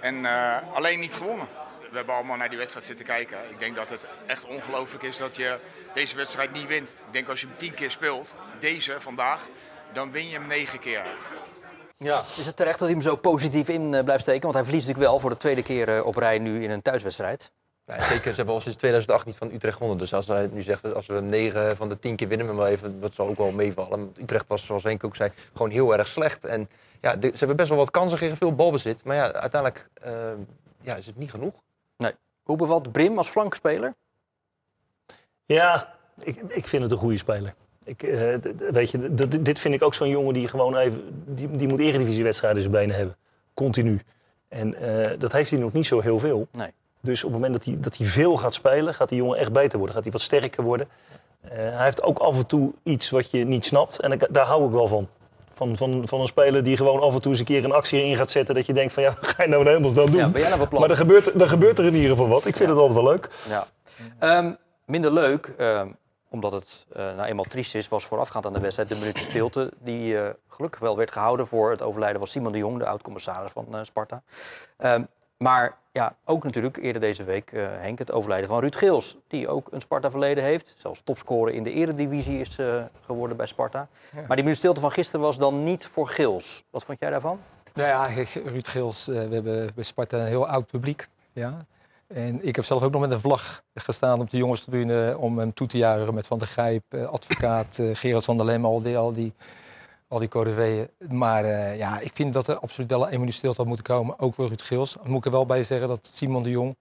[0.00, 0.24] En
[0.72, 1.48] alleen niet gewonnen.
[1.90, 3.38] We hebben allemaal naar die wedstrijd zitten kijken.
[3.50, 5.58] Ik denk dat het echt ongelooflijk is dat je
[5.94, 6.90] deze wedstrijd niet wint.
[6.90, 9.40] Ik denk als je hem tien keer speelt, deze vandaag,
[9.92, 11.04] dan win je hem negen keer.
[11.96, 12.20] Ja.
[12.20, 14.42] Is het terecht dat hij hem zo positief in eh, blijft steken?
[14.42, 16.82] Want hij verliest natuurlijk wel voor de tweede keer eh, op rij nu in een
[16.82, 17.52] thuiswedstrijd.
[17.86, 19.98] Ja, zeker, ze hebben al sinds 2008 niet van Utrecht gewonnen.
[19.98, 22.66] Dus als hij nu zegt, als we 9 van de 10 keer winnen, maar wel
[22.66, 23.90] even, dat zal ook wel meevallen.
[23.90, 26.44] Want Utrecht was, zoals Henk ook zei, gewoon heel erg slecht.
[26.44, 26.68] En
[27.00, 29.04] ja, de- ze hebben best wel wat kansen gekregen, veel balbezit.
[29.04, 30.12] Maar ja, uiteindelijk eh,
[30.80, 31.54] ja, is het niet genoeg.
[32.42, 33.94] Hoe bevalt Brim als flankspeler?
[35.46, 37.54] Ja, ik, ik vind het een goede speler.
[37.84, 38.34] Ik, eh,
[38.70, 41.02] weet je, dit vind ik ook zo'n jongen die gewoon even...
[41.26, 43.16] Die, die moet eredivisiewedstrijden in zijn benen hebben.
[43.54, 44.00] Continu.
[44.48, 46.46] En eh, dat heeft hij nog niet zo heel veel.
[46.52, 46.68] Nee.
[47.00, 49.52] Dus op het moment dat hij, dat hij veel gaat spelen, gaat die jongen echt
[49.52, 49.94] beter worden.
[49.94, 50.88] Gaat hij wat sterker worden.
[51.40, 54.00] Eh, hij heeft ook af en toe iets wat je niet snapt.
[54.00, 55.08] En ik- daar hou ik wel van.
[55.54, 56.08] Van, van.
[56.08, 58.30] van een speler die gewoon af en toe eens een keer een actie in gaat
[58.30, 58.54] zetten.
[58.54, 60.16] Dat je denkt van ja, wat ga je nou in hemelsnaam doen?
[60.20, 60.80] Ja, ben jij nou van plan?
[60.80, 62.46] maar er gebeurt, er gebeurt er in ieder geval wat.
[62.46, 63.28] Ik vind het altijd wel leuk.
[63.48, 63.66] Ja.
[64.18, 64.52] Ehm,
[64.86, 65.88] minder leuk, ehm,
[66.34, 69.72] omdat het eh, nou eenmaal triest is, was voorafgaand aan de wedstrijd de minuut stilte.
[69.78, 73.52] Die eh, gelukkig wel werd gehouden voor het overlijden van Simon de Jong, de oud-commissaris
[73.52, 74.22] van eh, Sparta.
[74.76, 75.02] Ehm,
[75.36, 79.16] maar ja, ook natuurlijk eerder deze week, Henk, het overlijden van Ruud Geels.
[79.28, 80.72] Die ook een Sparta-verleden heeft.
[80.76, 82.58] Zelfs topscorer in de eredivisie is
[83.06, 83.88] geworden bij Sparta.
[84.12, 86.64] Maar die minuut stilte van gisteren was dan niet voor Geels.
[86.70, 87.40] Wat vond jij daarvan?
[87.74, 91.08] Nou ja, Ruud Geels, we hebben bij Sparta een heel oud publiek.
[91.32, 91.66] Ja.
[92.14, 95.54] En ik heb zelf ook nog met een vlag gestaan op de jongenstribune om hem
[95.54, 98.82] toe te juichen met Van der Grijp, eh, advocaat eh, Gerard van der Lem, al
[98.82, 99.32] die, al die,
[100.08, 100.88] al die.
[101.08, 104.18] Maar eh, ja, ik vind dat er absoluut wel een minuut stilte had moeten komen,
[104.18, 104.92] ook voor Ruud Geels.
[104.92, 106.76] Dan moet ik er wel bij zeggen dat Simon de Jong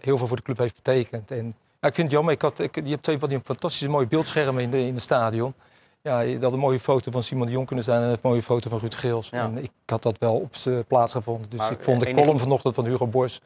[0.00, 1.30] heel veel voor de club heeft betekend.
[1.30, 1.46] En
[1.80, 4.62] ja, ik vind het jammer, ik had, je hebt twee van die fantastische mooie beeldschermen
[4.62, 5.54] in de, in het stadion.
[6.06, 8.42] Ja, dat had een mooie foto van Simon de Jong kunnen zijn en een mooie
[8.42, 9.28] foto van Ruud Geels.
[9.28, 9.42] Ja.
[9.44, 11.50] En ik had dat wel op zijn plaats gevonden.
[11.50, 13.42] Dus Maar, ik vond de enige- column vanochtend van Hugo Borst,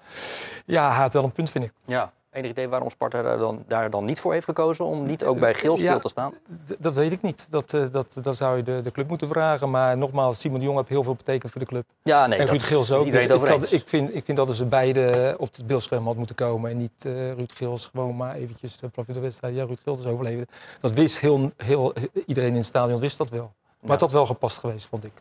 [0.66, 1.72] ja, hij had wel een punt, vind ik.
[1.84, 2.12] Ja.
[2.30, 5.38] Enig idee waarom Sparta daar dan, daar dan niet voor heeft gekozen om niet ook
[5.38, 5.98] bij Geel stil Ja.
[5.98, 6.34] te staan?
[6.78, 7.50] Dat weet ik niet.
[7.50, 9.70] Dat, eh, dat, dat zou je de, de club moeten vragen.
[9.70, 11.84] Maar nogmaals, Simon de Jong heeft heel veel betekend voor de club.
[12.02, 13.04] Ja, nee, en dat Ruud Geels ook.
[13.04, 16.16] Iedereen Dus ik, had- ik, vind, ik vind dat ze beide op het beeldscherm had
[16.16, 16.70] moeten komen.
[16.70, 19.54] En niet eh, Ruud Geels gewoon maar eventjes uh, vlak voor de wedstrijd.
[19.54, 20.46] Ja, Ruud Geels is overleden.
[20.80, 21.92] Dat wist heel, heel,
[22.26, 23.52] iedereen in het stadion wist dat wel.
[23.80, 25.12] Maar het had wel gepast geweest, vond ik.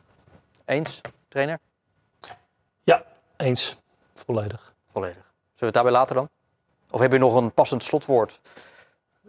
[0.65, 1.59] Eens, trainer?
[2.83, 3.03] Ja,
[3.37, 3.77] eens.
[4.13, 4.73] Volledig.
[4.85, 5.15] Volledig.
[5.15, 5.29] Zullen
[5.59, 6.29] we het daarbij laten dan?
[6.91, 8.39] Of heb je nog een passend slotwoord?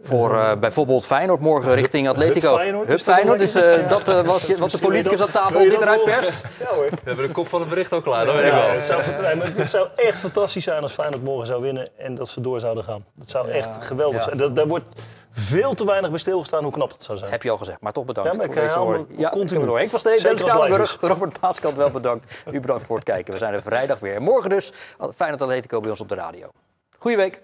[0.03, 2.47] Voor eh, bijvoorbeeld Feyenoord morgen richting Atletico.
[2.47, 4.77] Hup Feyenoord, Hup is dat Feyenoord een is eh, dat eh, wat, je- wat de
[4.77, 6.31] politicus aan tafel dit dat eruit perst.
[6.59, 6.89] Ja hoor.
[6.89, 8.69] We hebben de kop van het bericht al klaar, dat weet ik wel.
[8.69, 9.03] het, zou,
[9.35, 12.59] maar het zou echt fantastisch zijn als Feyenoord morgen zou winnen en dat ze door
[12.59, 13.05] zouden gaan.
[13.15, 14.21] Dat zou echt geweldig ja.
[14.21, 14.37] zijn.
[14.37, 14.85] Dat, daar wordt
[15.31, 17.31] veel te weinig bij stilgestaan hoe knap het zou zijn.
[17.31, 19.05] Heb je al gezegd, maar toch bedankt Ja, maar ik voor deze hoor.
[19.17, 19.79] Ja, continu.
[19.79, 22.43] ik was live Kalenburg, Robert Maaskant wel bedankt.
[22.51, 23.33] U bedankt voor het kijken.
[23.33, 24.21] We zijn er vrijdag weer.
[24.21, 24.71] Morgen dus
[25.15, 26.51] Feyenoord Atletico bij ons op de radio.
[26.99, 27.41] Goeie week.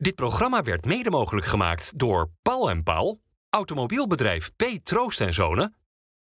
[0.00, 3.20] Dit programma werd mede mogelijk gemaakt door Paul en Paul,
[3.50, 4.64] automobielbedrijf P.
[4.82, 5.76] Troost en Zonen,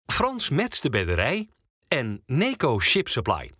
[0.06, 1.48] Frans Mets de Bedderij
[1.88, 3.50] en Neco Ship Supply.